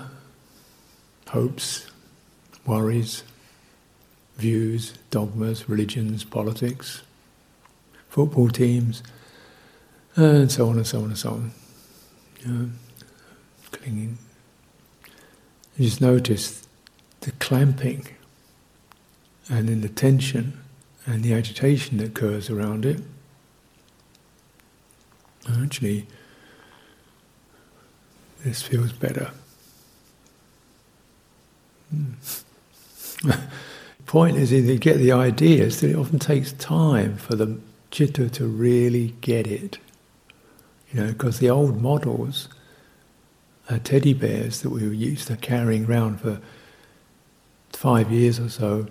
hopes, 1.27 1.91
worries, 2.65 3.25
views, 4.37 4.93
dogmas, 5.11 5.67
religions, 5.67 6.23
politics, 6.23 7.01
football 8.09 8.49
teams, 8.49 9.03
and 10.15 10.51
so 10.51 10.69
on 10.69 10.77
and 10.77 10.87
so 10.87 10.99
on 10.99 11.05
and 11.05 11.17
so 11.17 11.29
on. 11.29 11.51
You 12.45 12.71
clinging. 13.71 14.17
You 15.77 15.85
just 15.85 16.01
notice 16.01 16.67
the 17.21 17.31
clamping 17.33 18.07
and 19.49 19.69
then 19.69 19.81
the 19.81 19.89
tension 19.89 20.59
and 21.05 21.23
the 21.23 21.33
agitation 21.33 21.97
that 21.97 22.07
occurs 22.07 22.49
around 22.49 22.85
it. 22.85 23.01
Actually, 25.61 26.05
this 28.43 28.61
feels 28.61 28.91
better. 28.91 29.31
Hmm. 31.89 32.13
Point 34.05 34.37
is, 34.37 34.51
if 34.51 34.65
you 34.65 34.77
get 34.77 34.97
the 34.97 35.11
idea, 35.11 35.65
is 35.65 35.81
that 35.81 35.91
it 35.91 35.95
often 35.95 36.19
takes 36.19 36.53
time 36.53 37.17
for 37.17 37.35
the 37.35 37.59
citta 37.91 38.29
to 38.29 38.47
really 38.47 39.15
get 39.21 39.47
it. 39.47 39.79
You 40.91 41.01
know, 41.01 41.07
because 41.07 41.39
the 41.39 41.49
old 41.49 41.81
models 41.81 42.49
are 43.69 43.79
teddy 43.79 44.13
bears 44.13 44.61
that 44.61 44.69
we 44.69 44.87
were 44.87 44.93
used 44.93 45.27
to 45.27 45.37
carrying 45.37 45.85
around 45.85 46.19
for 46.19 46.41
five 47.71 48.11
years 48.11 48.39
or 48.39 48.49
so, 48.49 48.87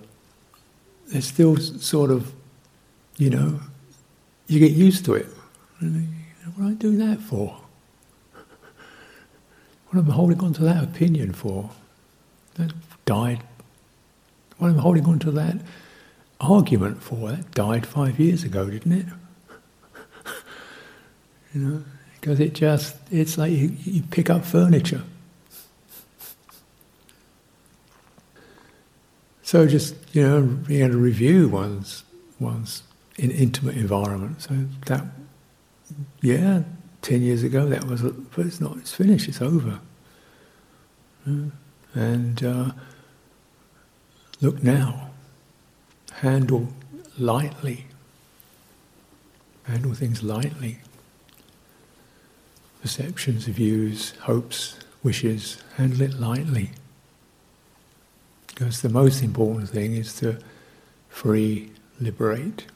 they're 1.09 1.21
still 1.21 1.57
sort 1.57 2.11
of, 2.11 2.33
you 3.17 3.31
know, 3.31 3.61
you 4.47 4.61
get 4.61 4.73
used 4.73 5.05
to 5.07 5.15
it. 5.15 5.27
What 5.79 5.89
am 5.89 6.09
I 6.61 6.73
doing 6.75 6.99
that 6.99 7.21
for? 7.21 7.61
What 9.89 9.99
am 9.99 10.11
I 10.11 10.15
holding 10.15 10.41
on 10.41 10.53
to 10.55 10.63
that 10.63 10.85
opinion 10.85 11.33
for? 11.33 11.71
That 12.55 12.73
died. 13.05 13.43
What 14.59 14.69
am 14.69 14.75
I'm 14.75 14.81
holding 14.81 15.07
on 15.07 15.19
to 15.21 15.31
that 15.33 15.57
argument 16.41 17.03
for 17.03 17.31
that 17.31 17.51
died 17.53 17.87
five 17.87 18.19
years 18.19 18.45
ago, 18.45 18.71
didn't 18.71 18.93
it? 18.93 19.07
you 21.55 21.61
know, 21.61 21.85
because 22.21 22.41
it 22.41 22.55
just, 22.55 22.97
it's 23.11 23.39
like 23.39 23.53
you, 23.53 23.77
you 23.85 24.03
pick 24.03 24.31
up 24.31 24.45
furniture. 24.45 25.03
So 29.43 29.67
just, 29.67 29.95
you 30.13 30.23
know, 30.23 30.43
being 30.43 30.83
able 30.83 30.93
to 30.93 30.99
review 30.99 31.49
one's, 31.49 32.05
one's 32.39 32.83
in 33.17 33.31
intimate 33.31 33.77
environment. 33.77 34.43
So 34.43 34.67
that, 34.87 35.05
yeah, 36.21 36.65
10 37.03 37.23
years 37.23 37.43
ago 37.43 37.67
that 37.67 37.85
was, 37.85 38.03
but 38.03 38.47
it's 38.47 38.61
not, 38.61 38.77
it's 38.77 38.93
finished, 38.93 39.27
it's 39.27 39.41
over. 39.41 39.81
And 41.95 42.45
uh, 42.45 42.73
look 44.41 44.63
now, 44.63 45.08
handle 46.21 46.69
lightly, 47.19 47.87
handle 49.65 49.95
things 49.95 50.23
lightly. 50.23 50.79
Perceptions, 52.83 53.47
views, 53.47 54.15
hopes, 54.23 54.79
wishes, 55.03 55.63
handle 55.77 56.03
it 56.03 56.19
lightly. 56.19 56.71
Because 58.49 58.83
the 58.83 58.89
most 58.89 59.23
important 59.23 59.69
thing 59.69 59.95
is 59.95 60.15
to 60.21 60.39
free, 61.09 61.71
liberate. 62.01 62.67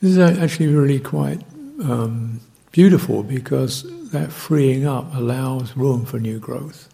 This 0.00 0.12
is 0.12 0.18
actually 0.18 0.68
really 0.68 1.00
quite 1.00 1.42
um, 1.82 2.40
beautiful 2.72 3.22
because 3.22 3.84
that 4.10 4.30
freeing 4.30 4.86
up 4.86 5.14
allows 5.14 5.76
room 5.76 6.04
for 6.04 6.18
new 6.18 6.38
growth. 6.38 6.88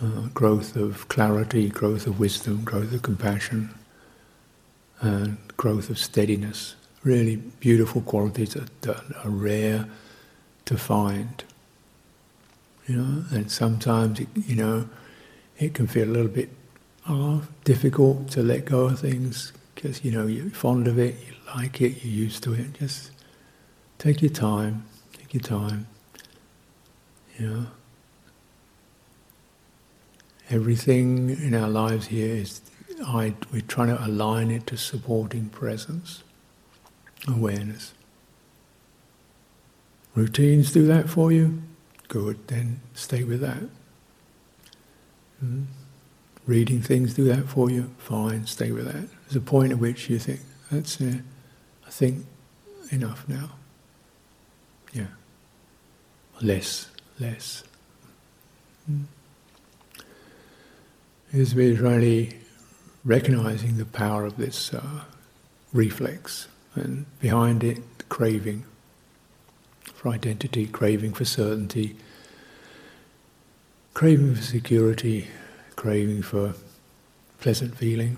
Uh, 0.00 0.28
growth 0.32 0.76
of 0.76 1.08
clarity, 1.08 1.68
growth 1.68 2.06
of 2.06 2.20
wisdom, 2.20 2.62
growth 2.62 2.92
of 2.92 3.02
compassion, 3.02 3.74
and 5.00 5.36
growth 5.56 5.90
of 5.90 5.98
steadiness. 5.98 6.76
Really 7.02 7.36
beautiful 7.36 8.02
qualities 8.02 8.54
that, 8.54 8.82
that 8.82 9.02
are 9.24 9.30
rare 9.30 9.86
to 10.66 10.78
find. 10.78 11.42
You 12.86 12.96
know, 12.96 13.24
and 13.30 13.50
sometimes 13.50 14.20
it, 14.20 14.28
you 14.34 14.56
know 14.56 14.88
it 15.58 15.74
can 15.74 15.86
feel 15.86 16.08
a 16.08 16.12
little 16.12 16.30
bit 16.30 16.50
oh, 17.08 17.42
difficult 17.64 18.30
to 18.30 18.42
let 18.42 18.64
go 18.64 18.86
of 18.86 19.00
things 19.00 19.52
because 19.74 20.04
you 20.04 20.10
know 20.10 20.26
you're 20.26 20.50
fond 20.50 20.86
of 20.86 20.98
it, 20.98 21.16
you 21.26 21.34
like 21.54 21.80
it, 21.80 22.04
you're 22.04 22.24
used 22.24 22.42
to 22.44 22.54
it. 22.54 22.74
Just 22.74 23.10
take 23.98 24.22
your 24.22 24.30
time, 24.30 24.84
take 25.12 25.34
your 25.34 25.42
time. 25.42 25.86
You 27.38 27.46
know, 27.48 27.66
everything 30.50 31.30
in 31.30 31.54
our 31.54 31.68
lives 31.68 32.06
here 32.06 32.34
is 32.34 32.60
I, 33.06 33.34
we're 33.52 33.62
trying 33.62 33.88
to 33.88 34.04
align 34.04 34.50
it 34.50 34.66
to 34.68 34.76
supporting 34.76 35.48
presence, 35.48 36.22
awareness. 37.26 37.94
Routines 40.14 40.72
do 40.72 40.86
that 40.86 41.08
for 41.08 41.30
you? 41.30 41.62
Good, 42.08 42.48
then 42.48 42.80
stay 42.94 43.22
with 43.22 43.40
that. 43.40 43.62
Mm. 45.44 45.66
Reading 46.46 46.80
things 46.80 47.14
do 47.14 47.24
that 47.24 47.48
for 47.48 47.70
you? 47.70 47.94
Fine, 47.98 48.46
stay 48.46 48.72
with 48.72 48.86
that. 48.86 49.08
There's 49.24 49.36
a 49.36 49.40
point 49.40 49.72
at 49.72 49.78
which 49.78 50.08
you 50.08 50.18
think, 50.18 50.40
that's 50.72 51.00
it, 51.00 51.20
I 51.86 51.90
think 51.90 52.26
enough 52.90 53.28
now. 53.28 53.50
Yeah. 54.92 55.06
Less, 56.40 56.90
less. 57.20 57.62
Mm. 58.90 59.04
Is 61.30 61.54
we're 61.54 61.74
really 61.74 62.38
recognizing 63.04 63.76
the 63.76 63.84
power 63.84 64.24
of 64.24 64.38
this 64.38 64.72
uh, 64.72 65.02
reflex 65.74 66.48
and 66.74 67.04
behind 67.20 67.62
it, 67.62 67.98
the 67.98 68.04
craving 68.04 68.64
for 69.82 70.08
identity, 70.08 70.66
craving 70.66 71.12
for 71.12 71.26
certainty, 71.26 71.96
craving 73.92 74.36
for 74.36 74.42
security, 74.42 75.28
craving 75.76 76.22
for 76.22 76.54
pleasant 77.40 77.76
feeling 77.76 78.16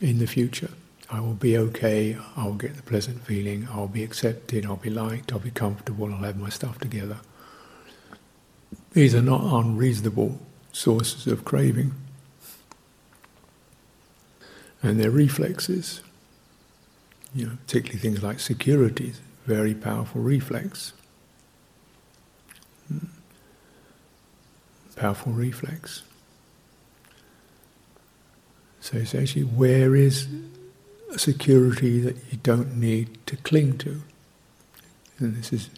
in 0.00 0.18
the 0.18 0.26
future. 0.26 0.70
I 1.10 1.20
will 1.20 1.34
be 1.34 1.56
okay, 1.56 2.16
I'll 2.36 2.54
get 2.54 2.74
the 2.74 2.82
pleasant 2.82 3.24
feeling, 3.24 3.68
I'll 3.70 3.86
be 3.86 4.02
accepted, 4.02 4.66
I'll 4.66 4.76
be 4.76 4.90
liked, 4.90 5.32
I'll 5.32 5.38
be 5.38 5.52
comfortable, 5.52 6.12
I'll 6.12 6.24
have 6.24 6.38
my 6.38 6.48
stuff 6.48 6.78
together. 6.78 7.18
These 8.94 9.14
are 9.14 9.22
not 9.22 9.42
unreasonable 9.42 10.40
sources 10.74 11.26
of 11.26 11.46
craving. 11.46 11.94
And 14.82 15.00
they're 15.00 15.10
reflexes. 15.10 16.02
You 17.34 17.46
know, 17.46 17.58
particularly 17.66 17.98
things 17.98 18.22
like 18.22 18.38
security, 18.38 19.14
very 19.46 19.74
powerful 19.74 20.20
reflex. 20.20 20.92
Hmm 22.88 23.06
powerful 24.94 25.32
reflex. 25.32 26.02
So 28.80 28.98
it's 28.98 29.14
actually 29.14 29.42
where 29.42 29.94
is 29.94 30.28
a 31.10 31.18
security 31.18 32.00
that 32.00 32.16
you 32.30 32.38
don't 32.42 32.76
need 32.76 33.18
to 33.26 33.36
cling 33.36 33.78
to? 33.78 34.02
And 35.18 35.36
this 35.36 35.52
is 35.52 35.70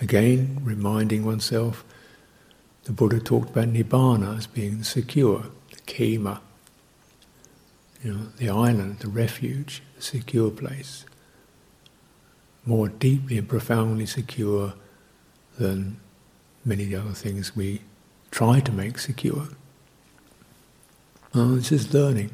again 0.00 0.60
reminding 0.62 1.24
oneself 1.24 1.84
the 2.84 2.92
Buddha 2.92 3.20
talked 3.20 3.50
about 3.50 3.68
Nibbana 3.68 4.38
as 4.38 4.46
being 4.46 4.82
secure, 4.82 5.46
the 5.70 5.80
Khema, 5.82 6.40
you 8.02 8.12
know, 8.12 8.26
the 8.36 8.48
island, 8.48 9.00
the 9.00 9.08
refuge, 9.08 9.82
the 9.96 10.02
secure 10.02 10.50
place. 10.50 11.04
More 12.64 12.88
deeply 12.88 13.38
and 13.38 13.48
profoundly 13.48 14.06
secure 14.06 14.74
than 15.58 15.98
many 16.64 16.84
of 16.84 16.90
the 16.90 16.96
other 16.96 17.14
things 17.14 17.56
we 17.56 17.80
try 18.30 18.60
to 18.60 18.72
make 18.72 18.98
secure. 18.98 19.48
Uh, 21.34 21.54
this 21.56 21.72
is 21.72 21.92
learning. 21.92 22.30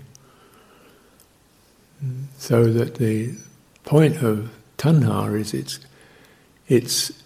Mm, 2.05 2.25
so 2.37 2.73
that 2.73 2.97
the 2.97 3.35
point 3.85 4.23
of 4.23 4.51
tanha 4.77 5.39
is 5.39 5.55
it's, 5.55 5.81
it's 6.69 7.24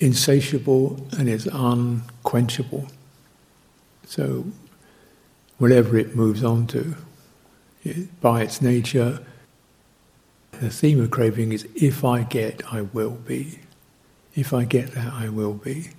insatiable 0.00 1.06
and 1.12 1.28
it's 1.28 1.46
unquenchable. 1.46 2.88
So 4.06 4.46
whatever 5.58 5.96
it 5.96 6.16
moves 6.16 6.42
on 6.42 6.66
to, 6.68 6.96
it, 7.84 8.20
by 8.20 8.42
its 8.42 8.60
nature, 8.60 9.20
the 10.52 10.70
theme 10.70 11.00
of 11.00 11.10
craving 11.10 11.52
is 11.52 11.68
if 11.74 12.04
I 12.04 12.22
get, 12.22 12.62
I 12.72 12.82
will 12.82 13.10
be. 13.10 13.60
If 14.34 14.52
I 14.52 14.64
get 14.64 14.92
that, 14.92 15.12
I 15.12 15.28
will 15.28 15.54
be. 15.54 15.90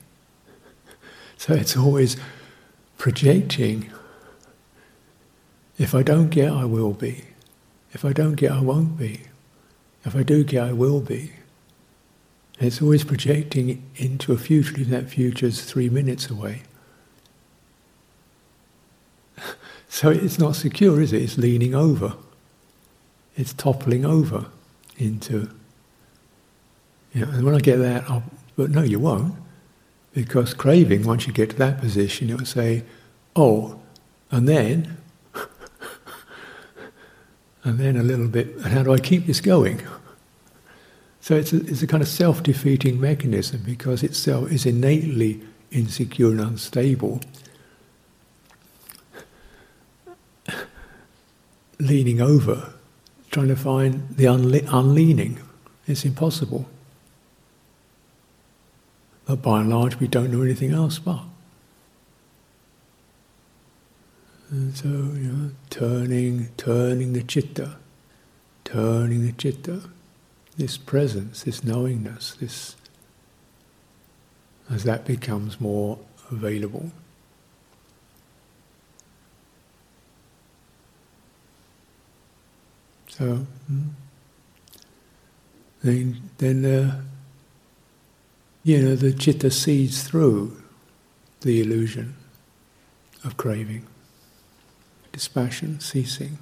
So 1.37 1.53
it's 1.53 1.77
always 1.77 2.17
projecting. 2.97 3.91
If 5.77 5.95
I 5.95 6.03
don't 6.03 6.29
get, 6.29 6.51
I 6.51 6.65
will 6.65 6.93
be. 6.93 7.25
If 7.93 8.05
I 8.05 8.13
don't 8.13 8.35
get, 8.35 8.51
I 8.51 8.61
won't 8.61 8.97
be. 8.97 9.21
If 10.05 10.15
I 10.15 10.23
do 10.23 10.43
get, 10.43 10.63
I 10.63 10.73
will 10.73 11.01
be. 11.01 11.31
It's 12.67 12.81
always 12.81 13.03
projecting 13.03 13.83
into 13.95 14.33
a 14.33 14.37
future, 14.37 14.77
even 14.77 14.91
that 14.91 15.09
future 15.09 15.47
is 15.47 15.63
three 15.63 15.89
minutes 15.89 16.29
away. 16.29 16.61
so 19.89 20.09
it's 20.09 20.37
not 20.37 20.55
secure, 20.55 21.01
is 21.01 21.11
it? 21.11 21.21
It's 21.21 21.37
leaning 21.37 21.73
over. 21.73 22.13
It's 23.35 23.53
toppling 23.53 24.05
over 24.05 24.45
into. 24.97 25.49
You 27.13 27.25
know, 27.25 27.31
and 27.31 27.43
when 27.43 27.55
I 27.55 27.59
get 27.59 27.77
that, 27.77 28.09
I'll, 28.09 28.23
but 28.55 28.69
no, 28.69 28.83
you 28.83 28.99
won't. 28.99 29.35
Because 30.13 30.53
craving, 30.53 31.03
once 31.03 31.25
you 31.25 31.33
get 31.33 31.51
to 31.51 31.55
that 31.57 31.79
position, 31.79 32.29
it 32.29 32.37
will 32.37 32.45
say, 32.45 32.83
oh, 33.35 33.79
and 34.29 34.47
then, 34.47 34.97
and 37.63 37.79
then 37.79 37.97
a 37.97 38.03
little 38.03 38.27
bit, 38.27 38.55
and 38.57 38.65
how 38.65 38.83
do 38.83 38.93
I 38.93 38.99
keep 38.99 39.25
this 39.25 39.41
going? 39.41 39.81
So 41.21 41.35
it's 41.35 41.53
a, 41.53 41.57
it's 41.57 41.83
a 41.83 41.87
kind 41.87 42.01
of 42.01 42.09
self-defeating 42.09 42.99
mechanism 42.99 43.61
because 43.63 44.01
itself 44.01 44.51
is 44.51 44.65
innately 44.65 45.41
insecure 45.69 46.31
and 46.31 46.41
unstable. 46.41 47.21
Leaning 51.79 52.21
over, 52.21 52.73
trying 53.29 53.49
to 53.49 53.55
find 53.55 54.09
the 54.17 54.25
unle- 54.25 54.67
unleaning, 54.71 55.39
it's 55.87 56.05
impossible. 56.05 56.67
But 59.25 59.43
by 59.43 59.61
and 59.61 59.69
large, 59.69 59.99
we 59.99 60.07
don't 60.07 60.31
know 60.31 60.41
anything 60.41 60.71
else 60.73 60.97
but. 60.97 61.21
And 64.49 64.75
so, 64.75 64.87
you 64.87 65.31
know, 65.31 65.51
turning, 65.69 66.49
turning 66.57 67.13
the 67.13 67.23
citta, 67.23 67.77
turning 68.65 69.21
the 69.25 69.31
citta, 69.33 69.89
this 70.61 70.77
presence, 70.77 71.41
this 71.41 71.63
knowingness, 71.63 72.35
this 72.39 72.75
as 74.69 74.83
that 74.83 75.05
becomes 75.05 75.59
more 75.59 75.97
available. 76.29 76.91
So 83.07 83.47
hmm. 83.67 83.87
then, 85.83 86.29
then 86.37 86.61
the 86.61 87.01
you 88.63 88.79
know, 88.83 88.95
the 88.95 89.19
citta 89.19 89.49
sees 89.49 90.03
through 90.03 90.61
the 91.41 91.59
illusion 91.59 92.15
of 93.23 93.35
craving, 93.35 93.87
dispassion, 95.11 95.79
ceasing. 95.79 96.37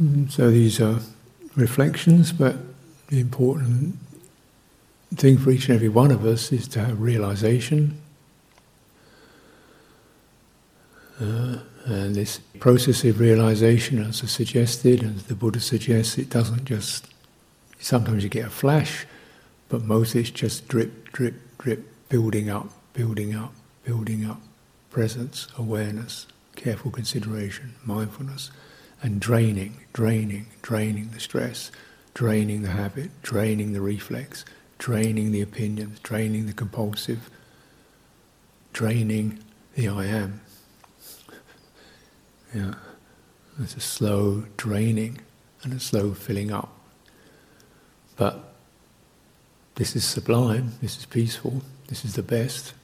Mm, 0.00 0.30
so 0.30 0.50
these 0.50 0.80
are 0.80 0.98
reflections, 1.56 2.32
but 2.32 2.56
the 3.08 3.20
important 3.20 3.96
thing 5.14 5.36
for 5.36 5.50
each 5.50 5.68
and 5.68 5.74
every 5.74 5.88
one 5.88 6.10
of 6.10 6.24
us 6.24 6.52
is 6.52 6.66
to 6.68 6.80
have 6.80 7.00
realization. 7.00 8.00
Uh, 11.20 11.58
and 11.84 12.14
this 12.14 12.38
process 12.60 13.04
of 13.04 13.20
realization, 13.20 14.02
as 14.02 14.22
I 14.22 14.26
suggested, 14.26 15.02
as 15.02 15.24
the 15.24 15.34
Buddha 15.34 15.60
suggests, 15.60 16.16
it 16.16 16.30
doesn't 16.30 16.64
just, 16.64 17.06
sometimes 17.78 18.22
you 18.22 18.30
get 18.30 18.46
a 18.46 18.50
flash, 18.50 19.06
but 19.68 19.82
mostly 19.82 20.22
it's 20.22 20.30
just 20.30 20.66
drip, 20.68 21.12
drip, 21.12 21.34
drip, 21.58 21.86
building 22.08 22.48
up, 22.48 22.70
building 22.94 23.34
up, 23.34 23.52
building 23.84 24.24
up. 24.24 24.40
Presence, 24.90 25.46
awareness, 25.58 26.26
careful 26.56 26.90
consideration, 26.90 27.74
mindfulness 27.84 28.50
and 29.02 29.20
draining, 29.20 29.76
draining, 29.92 30.46
draining 30.62 31.10
the 31.10 31.20
stress, 31.20 31.70
draining 32.14 32.62
the 32.62 32.70
habit, 32.70 33.10
draining 33.22 33.72
the 33.72 33.80
reflex, 33.80 34.44
draining 34.78 35.32
the 35.32 35.40
opinions, 35.40 35.98
draining 36.00 36.46
the 36.46 36.52
compulsive, 36.52 37.30
draining 38.72 39.38
the 39.74 39.88
I 39.88 40.06
am. 40.06 40.40
Yeah. 42.54 42.74
There's 43.58 43.76
a 43.76 43.80
slow 43.80 44.44
draining 44.56 45.18
and 45.62 45.74
a 45.74 45.80
slow 45.80 46.14
filling 46.14 46.50
up. 46.50 46.72
But 48.16 48.54
this 49.74 49.94
is 49.94 50.04
sublime, 50.04 50.72
this 50.80 50.98
is 50.98 51.06
peaceful, 51.06 51.62
this 51.88 52.04
is 52.04 52.14
the 52.14 52.22
best. 52.22 52.74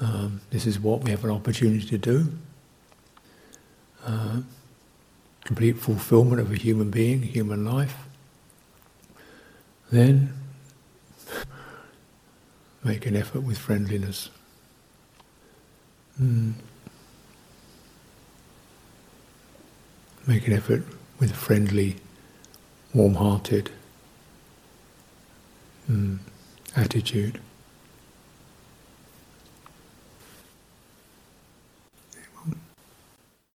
Um, 0.00 0.40
this 0.50 0.66
is 0.66 0.80
what 0.80 1.02
we 1.02 1.10
have 1.10 1.24
an 1.24 1.30
opportunity 1.30 1.86
to 1.86 1.98
do. 1.98 2.32
Uh, 4.04 4.40
complete 5.44 5.76
fulfillment 5.76 6.40
of 6.40 6.50
a 6.50 6.56
human 6.56 6.90
being, 6.90 7.22
human 7.22 7.64
life, 7.64 7.96
then 9.90 10.32
make 12.84 13.06
an 13.06 13.16
effort 13.16 13.42
with 13.42 13.58
friendliness. 13.58 14.30
Mm. 16.20 16.54
Make 20.26 20.46
an 20.46 20.52
effort 20.52 20.84
with 21.18 21.34
friendly, 21.34 21.96
warm 22.94 23.14
hearted 23.14 23.70
mm, 25.90 26.18
attitude. 26.76 27.40